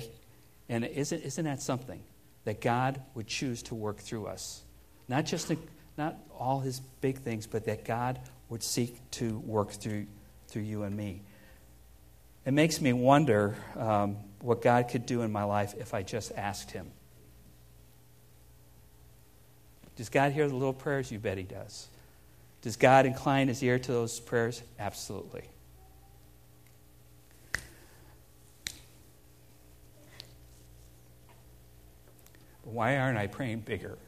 and 0.68 0.84
isn't, 0.84 1.20
isn't 1.22 1.44
that 1.44 1.62
something? 1.62 2.00
That 2.44 2.60
God 2.60 3.00
would 3.14 3.26
choose 3.26 3.62
to 3.64 3.74
work 3.74 3.98
through 3.98 4.26
us. 4.26 4.62
Not 5.10 5.26
just 5.26 5.52
not 5.98 6.16
all 6.38 6.60
his 6.60 6.78
big 7.00 7.18
things, 7.18 7.48
but 7.48 7.64
that 7.64 7.84
God 7.84 8.20
would 8.48 8.62
seek 8.62 8.96
to 9.10 9.40
work 9.40 9.72
through, 9.72 10.06
through 10.46 10.62
you 10.62 10.84
and 10.84 10.96
me. 10.96 11.22
It 12.46 12.52
makes 12.52 12.80
me 12.80 12.92
wonder 12.92 13.56
um, 13.76 14.18
what 14.40 14.62
God 14.62 14.88
could 14.88 15.06
do 15.06 15.22
in 15.22 15.32
my 15.32 15.42
life 15.42 15.74
if 15.80 15.94
I 15.94 16.04
just 16.04 16.30
asked 16.36 16.70
him. 16.70 16.92
Does 19.96 20.08
God 20.08 20.30
hear 20.30 20.46
the 20.46 20.54
little 20.54 20.72
prayers? 20.72 21.10
You 21.10 21.18
bet 21.18 21.36
He 21.36 21.42
does. 21.42 21.88
Does 22.62 22.76
God 22.76 23.04
incline 23.04 23.48
His 23.48 23.64
ear 23.64 23.80
to 23.80 23.92
those 23.92 24.20
prayers? 24.20 24.62
Absolutely. 24.78 25.42
Why 32.62 32.96
aren't 32.96 33.18
I 33.18 33.26
praying 33.26 33.60
bigger? 33.60 33.98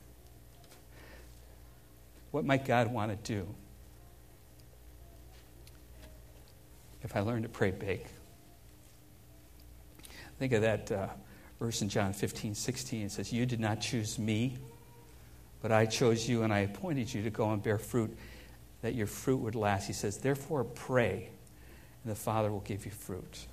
What 2.33 2.45
might 2.45 2.65
God 2.65 2.93
want 2.93 3.11
to 3.13 3.33
do 3.33 3.47
if 7.03 7.15
I 7.15 7.21
learn 7.21 7.43
to 7.43 7.49
pray 7.49 7.71
big? 7.71 8.07
Think 10.39 10.55
of 10.55 10.63
that 10.63 10.91
uh, 10.91 11.09
verse 11.61 11.83
in 11.83 11.89
John 11.89 12.13
15, 12.13 12.55
16. 12.55 13.03
It 13.03 13.13
says, 13.13 13.33
You 13.33 13.47
did 13.47 13.61
not 13.61 13.81
choose 13.81 14.19
me, 14.19 14.57
but 15.61 15.71
I 15.71 15.87
chose 15.87 16.29
you 16.29 16.43
and 16.43 16.53
I 16.53 16.61
appointed 16.61 17.13
you 17.13 17.23
to 17.23 17.31
go 17.31 17.51
and 17.53 17.63
bear 17.63 17.79
fruit, 17.79 18.17
that 18.81 18.95
your 18.95 19.07
fruit 19.07 19.37
would 19.37 19.55
last. 19.55 19.87
He 19.87 19.93
says, 19.93 20.17
Therefore, 20.17 20.65
pray, 20.65 21.29
and 22.03 22.11
the 22.11 22.17
Father 22.17 22.51
will 22.51 22.61
give 22.61 22.87
you 22.87 22.91
fruit. 22.91 23.47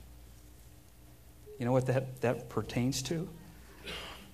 You 1.60 1.66
know 1.66 1.74
what 1.74 1.86
that, 1.88 2.22
that 2.22 2.50
pertains 2.50 3.02
to? 3.04 3.30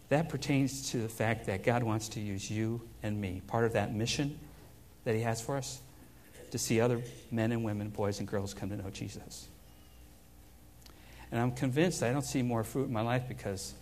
That 0.10 0.30
pertains 0.30 0.91
to 0.91 0.98
the 0.98 1.10
fact 1.10 1.48
that 1.48 1.63
God 1.63 1.84
wants 1.84 2.10
to 2.10 2.20
use 2.20 2.50
you 2.50 2.82
and 3.02 3.20
me, 3.20 3.41
part 3.48 3.65
of 3.65 3.74
that 3.74 3.94
mission 3.94 4.39
that 5.04 5.15
He 5.15 5.22
has 5.22 5.41
for 5.41 5.58
us, 5.58 5.82
to 6.52 6.58
see 6.58 6.80
other 6.80 7.02
men 7.32 7.52
and 7.52 7.63
women, 7.63 7.89
boys 7.89 8.20
and 8.20 8.28
girls 8.28 8.54
come 8.54 8.70
to 8.70 8.78
know 8.78 8.89
Jesus. 8.89 9.48
And 11.32 11.39
I'm 11.41 11.52
convinced 11.52 12.04
I 12.04 12.12
don't 12.12 12.24
see 12.24 12.41
more 12.41 12.63
fruit 12.63 12.86
in 12.86 12.94
my 12.94 13.02
life 13.02 13.24
because 13.28 13.74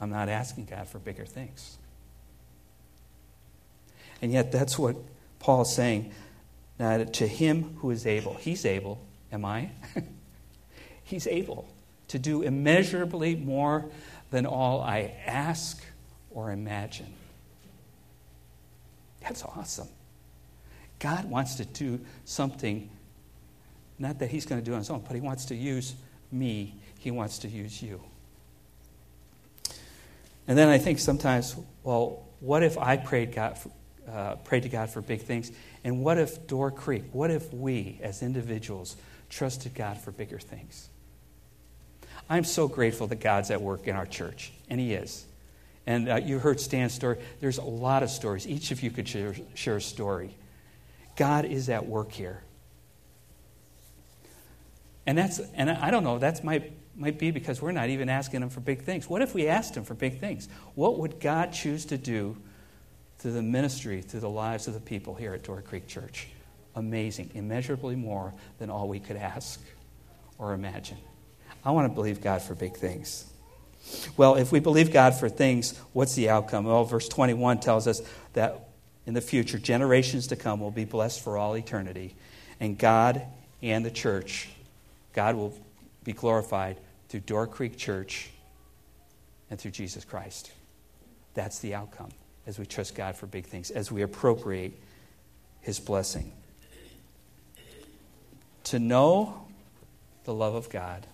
I'm 0.00 0.10
not 0.10 0.28
asking 0.28 0.66
God 0.66 0.88
for 0.88 0.98
bigger 0.98 1.24
things. 1.24 1.78
And 4.20 4.32
yet, 4.32 4.52
that's 4.52 4.78
what 4.78 4.96
Paul 5.38 5.62
is 5.62 5.74
saying. 5.74 6.12
Now, 6.78 7.04
to 7.04 7.26
him 7.26 7.76
who 7.78 7.90
is 7.90 8.06
able, 8.06 8.34
he's 8.34 8.64
able, 8.64 9.00
am 9.30 9.44
I? 9.44 9.70
he's 11.04 11.26
able 11.26 11.68
to 12.08 12.18
do 12.18 12.42
immeasurably 12.42 13.36
more 13.36 13.90
than 14.32 14.46
all 14.46 14.80
I 14.80 15.14
ask 15.24 15.80
or 16.30 16.50
imagine. 16.50 17.14
That's 19.20 19.44
awesome. 19.44 19.88
God 20.98 21.26
wants 21.26 21.54
to 21.56 21.64
do 21.64 22.00
something, 22.24 22.90
not 23.98 24.18
that 24.18 24.30
He's 24.30 24.44
going 24.44 24.60
to 24.60 24.64
do 24.64 24.72
on 24.72 24.78
His 24.78 24.90
own, 24.90 25.04
but 25.06 25.14
He 25.14 25.20
wants 25.20 25.44
to 25.46 25.54
use 25.54 25.94
me. 26.32 26.74
He 26.98 27.12
wants 27.12 27.38
to 27.40 27.48
use 27.48 27.80
you. 27.80 28.02
And 30.48 30.58
then 30.58 30.68
I 30.68 30.78
think 30.78 30.98
sometimes, 30.98 31.54
well, 31.84 32.26
what 32.40 32.64
if 32.64 32.76
I 32.76 32.96
prayed 32.96 33.32
God 33.32 33.58
for, 33.58 33.70
uh, 34.10 34.36
prayed 34.36 34.64
to 34.64 34.68
God 34.68 34.90
for 34.90 35.00
big 35.00 35.22
things. 35.22 35.52
And 35.84 36.02
what 36.02 36.18
if 36.18 36.46
Door 36.46 36.72
Creek, 36.72 37.04
what 37.12 37.30
if 37.30 37.52
we 37.52 38.00
as 38.02 38.22
individuals 38.22 38.96
trusted 39.30 39.74
God 39.74 39.98
for 39.98 40.10
bigger 40.10 40.40
things? 40.40 40.88
I'm 42.32 42.44
so 42.44 42.68
grateful 42.68 43.06
that 43.08 43.20
God's 43.20 43.50
at 43.50 43.60
work 43.60 43.86
in 43.86 43.96
our 43.96 44.06
church, 44.06 44.52
and 44.70 44.80
He 44.80 44.94
is. 44.94 45.24
And 45.86 46.08
uh, 46.08 46.16
you 46.16 46.38
heard 46.38 46.60
Stan's 46.60 46.94
story. 46.94 47.18
There's 47.40 47.58
a 47.58 47.64
lot 47.64 48.02
of 48.02 48.10
stories. 48.10 48.46
Each 48.46 48.70
of 48.70 48.82
you 48.82 48.90
could 48.90 49.08
share, 49.08 49.34
share 49.54 49.76
a 49.76 49.80
story. 49.80 50.34
God 51.16 51.44
is 51.44 51.68
at 51.68 51.86
work 51.86 52.12
here. 52.12 52.42
And 55.06 55.18
that's, 55.18 55.40
and 55.54 55.70
I 55.70 55.90
don't 55.90 56.04
know, 56.04 56.18
that's 56.18 56.44
might, 56.44 56.72
might 56.96 57.18
be 57.18 57.32
because 57.32 57.60
we're 57.60 57.72
not 57.72 57.88
even 57.88 58.08
asking 58.08 58.42
Him 58.42 58.50
for 58.50 58.60
big 58.60 58.82
things. 58.82 59.10
What 59.10 59.20
if 59.20 59.34
we 59.34 59.48
asked 59.48 59.76
Him 59.76 59.84
for 59.84 59.94
big 59.94 60.20
things? 60.20 60.48
What 60.74 60.98
would 61.00 61.20
God 61.20 61.52
choose 61.52 61.84
to 61.86 61.98
do 61.98 62.36
through 63.22 63.32
the 63.32 63.42
ministry, 63.42 64.02
through 64.02 64.18
the 64.18 64.28
lives 64.28 64.66
of 64.66 64.74
the 64.74 64.80
people 64.80 65.14
here 65.14 65.32
at 65.32 65.44
Door 65.44 65.62
Creek 65.62 65.86
Church. 65.86 66.26
Amazing, 66.74 67.30
immeasurably 67.34 67.94
more 67.94 68.34
than 68.58 68.68
all 68.68 68.88
we 68.88 68.98
could 68.98 69.16
ask 69.16 69.60
or 70.38 70.54
imagine. 70.54 70.98
I 71.64 71.70
want 71.70 71.90
to 71.90 71.94
believe 71.94 72.20
God 72.20 72.42
for 72.42 72.54
big 72.54 72.76
things. 72.76 73.24
Well, 74.16 74.36
if 74.36 74.52
we 74.52 74.60
believe 74.60 74.92
God 74.92 75.14
for 75.14 75.28
things, 75.28 75.78
what's 75.92 76.14
the 76.14 76.30
outcome? 76.30 76.64
Well, 76.64 76.84
verse 76.84 77.08
21 77.08 77.60
tells 77.60 77.86
us 77.86 78.00
that 78.32 78.68
in 79.06 79.14
the 79.14 79.20
future, 79.20 79.58
generations 79.58 80.28
to 80.28 80.36
come 80.36 80.60
will 80.60 80.70
be 80.70 80.84
blessed 80.84 81.22
for 81.22 81.36
all 81.36 81.56
eternity. 81.56 82.14
And 82.60 82.78
God 82.78 83.22
and 83.60 83.84
the 83.84 83.90
church, 83.90 84.48
God 85.12 85.34
will 85.34 85.54
be 86.04 86.12
glorified 86.12 86.76
through 87.08 87.20
Door 87.20 87.48
Creek 87.48 87.76
Church 87.76 88.30
and 89.50 89.58
through 89.58 89.72
Jesus 89.72 90.04
Christ. 90.04 90.52
That's 91.34 91.58
the 91.58 91.74
outcome 91.74 92.10
as 92.46 92.58
we 92.58 92.66
trust 92.66 92.94
God 92.94 93.16
for 93.16 93.26
big 93.26 93.46
things, 93.46 93.70
as 93.70 93.90
we 93.90 94.02
appropriate 94.02 94.72
His 95.60 95.80
blessing. 95.80 96.32
To 98.64 98.78
know 98.78 99.46
the 100.24 100.34
love 100.34 100.54
of 100.54 100.70
God, 100.70 101.06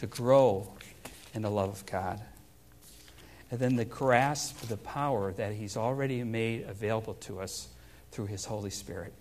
to 0.00 0.06
grow 0.06 0.66
in 1.34 1.42
the 1.42 1.50
love 1.50 1.68
of 1.68 1.84
God, 1.84 2.22
and 3.50 3.60
then 3.60 3.76
to 3.76 3.84
grasp 3.84 4.58
the 4.62 4.78
power 4.78 5.30
that 5.32 5.52
He's 5.52 5.76
already 5.76 6.24
made 6.24 6.62
available 6.66 7.12
to 7.14 7.38
us 7.38 7.68
through 8.10 8.24
His 8.24 8.46
Holy 8.46 8.70
Spirit. 8.70 9.12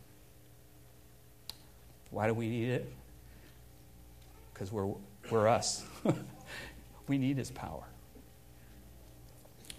Why 2.11 2.27
do 2.27 2.33
we 2.33 2.47
need 2.47 2.69
it? 2.69 2.93
Because 4.53 4.71
we're, 4.71 4.87
we're 5.29 5.49
us. 5.49 5.83
we 7.09 7.17
need 7.17 7.35
His 7.35 7.51
power. 7.51 7.83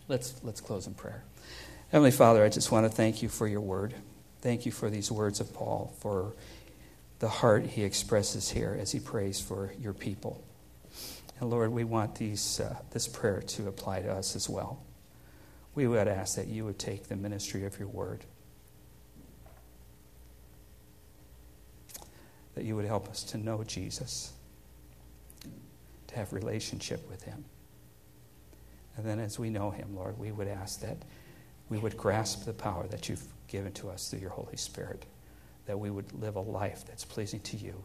Let's, 0.07 0.35
let's 0.45 0.61
close 0.61 0.87
in 0.87 0.93
prayer. 0.93 1.25
Heavenly 1.93 2.11
Father, 2.11 2.45
I 2.45 2.51
just 2.51 2.71
want 2.71 2.85
to 2.85 2.91
thank 2.95 3.23
you 3.23 3.31
for 3.31 3.49
your 3.49 3.63
word. 3.63 3.95
Thank 4.43 4.67
you 4.67 4.73
for 4.73 4.91
these 4.91 5.11
words 5.11 5.41
of 5.41 5.55
Paul, 5.55 5.95
for 6.01 6.35
the 7.21 7.29
heart 7.29 7.65
he 7.65 7.85
expresses 7.85 8.51
here 8.51 8.77
as 8.79 8.93
he 8.93 9.01
prays 9.01 9.41
for 9.41 9.73
your 9.81 9.95
people. 9.95 10.45
And 11.41 11.49
Lord, 11.49 11.73
we 11.73 11.85
want 11.85 12.17
these, 12.17 12.61
uh, 12.61 12.77
this 12.91 13.09
prayer 13.09 13.41
to 13.41 13.67
apply 13.67 14.03
to 14.03 14.13
us 14.13 14.37
as 14.37 14.49
well. 14.49 14.83
We 15.75 15.89
would 15.89 16.07
ask 16.07 16.37
that 16.37 16.49
you 16.49 16.67
would 16.67 16.79
take 16.79 17.09
the 17.09 17.17
ministry 17.17 17.65
of 17.65 17.79
your 17.79 17.89
word, 17.89 18.25
that 22.55 22.65
you 22.65 22.77
would 22.77 22.85
help 22.85 23.09
us 23.09 23.23
to 23.25 23.39
know 23.39 23.65
Jesus, 23.65 24.33
to 26.09 26.15
have 26.15 26.33
relationship 26.35 27.09
with 27.09 27.23
him. 27.23 27.45
And 28.97 29.07
then 29.07 29.19
as 29.19 29.39
we 29.39 29.49
know 29.49 29.71
him, 29.71 29.97
Lord, 29.97 30.19
we 30.19 30.33
would 30.33 30.49
ask 30.49 30.81
that 30.83 30.99
we 31.71 31.79
would 31.79 31.97
grasp 31.97 32.45
the 32.45 32.53
power 32.53 32.87
that 32.89 33.09
you've 33.09 33.25
given 33.49 33.73
to 33.75 33.89
us 33.89 34.11
through 34.11 34.19
your 34.19 34.31
Holy 34.31 34.57
Spirit, 34.57 35.07
that 35.65 35.79
we 35.79 35.89
would 35.89 36.13
live 36.21 36.37
a 36.37 36.41
life 36.41 36.85
that's 36.87 37.05
pleasing 37.05 37.41
to 37.41 37.57
you 37.57 37.83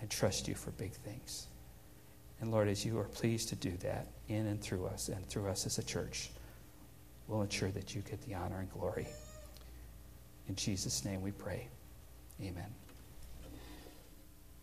and 0.00 0.10
trust 0.10 0.48
you 0.48 0.56
for 0.56 0.72
big 0.72 0.92
things. 0.92 1.46
And 2.40 2.50
Lord, 2.50 2.68
as 2.68 2.84
you 2.84 2.98
are 2.98 3.04
pleased 3.04 3.50
to 3.50 3.56
do 3.56 3.72
that 3.78 4.06
in 4.28 4.46
and 4.46 4.60
through 4.60 4.86
us 4.86 5.08
and 5.08 5.26
through 5.26 5.48
us 5.48 5.66
as 5.66 5.78
a 5.78 5.82
church, 5.82 6.30
we'll 7.28 7.42
ensure 7.42 7.70
that 7.70 7.94
you 7.94 8.02
get 8.02 8.20
the 8.22 8.34
honor 8.34 8.60
and 8.60 8.72
glory. 8.72 9.06
In 10.48 10.56
Jesus' 10.56 11.04
name 11.04 11.20
we 11.20 11.32
pray. 11.32 11.68
Amen. 12.40 12.79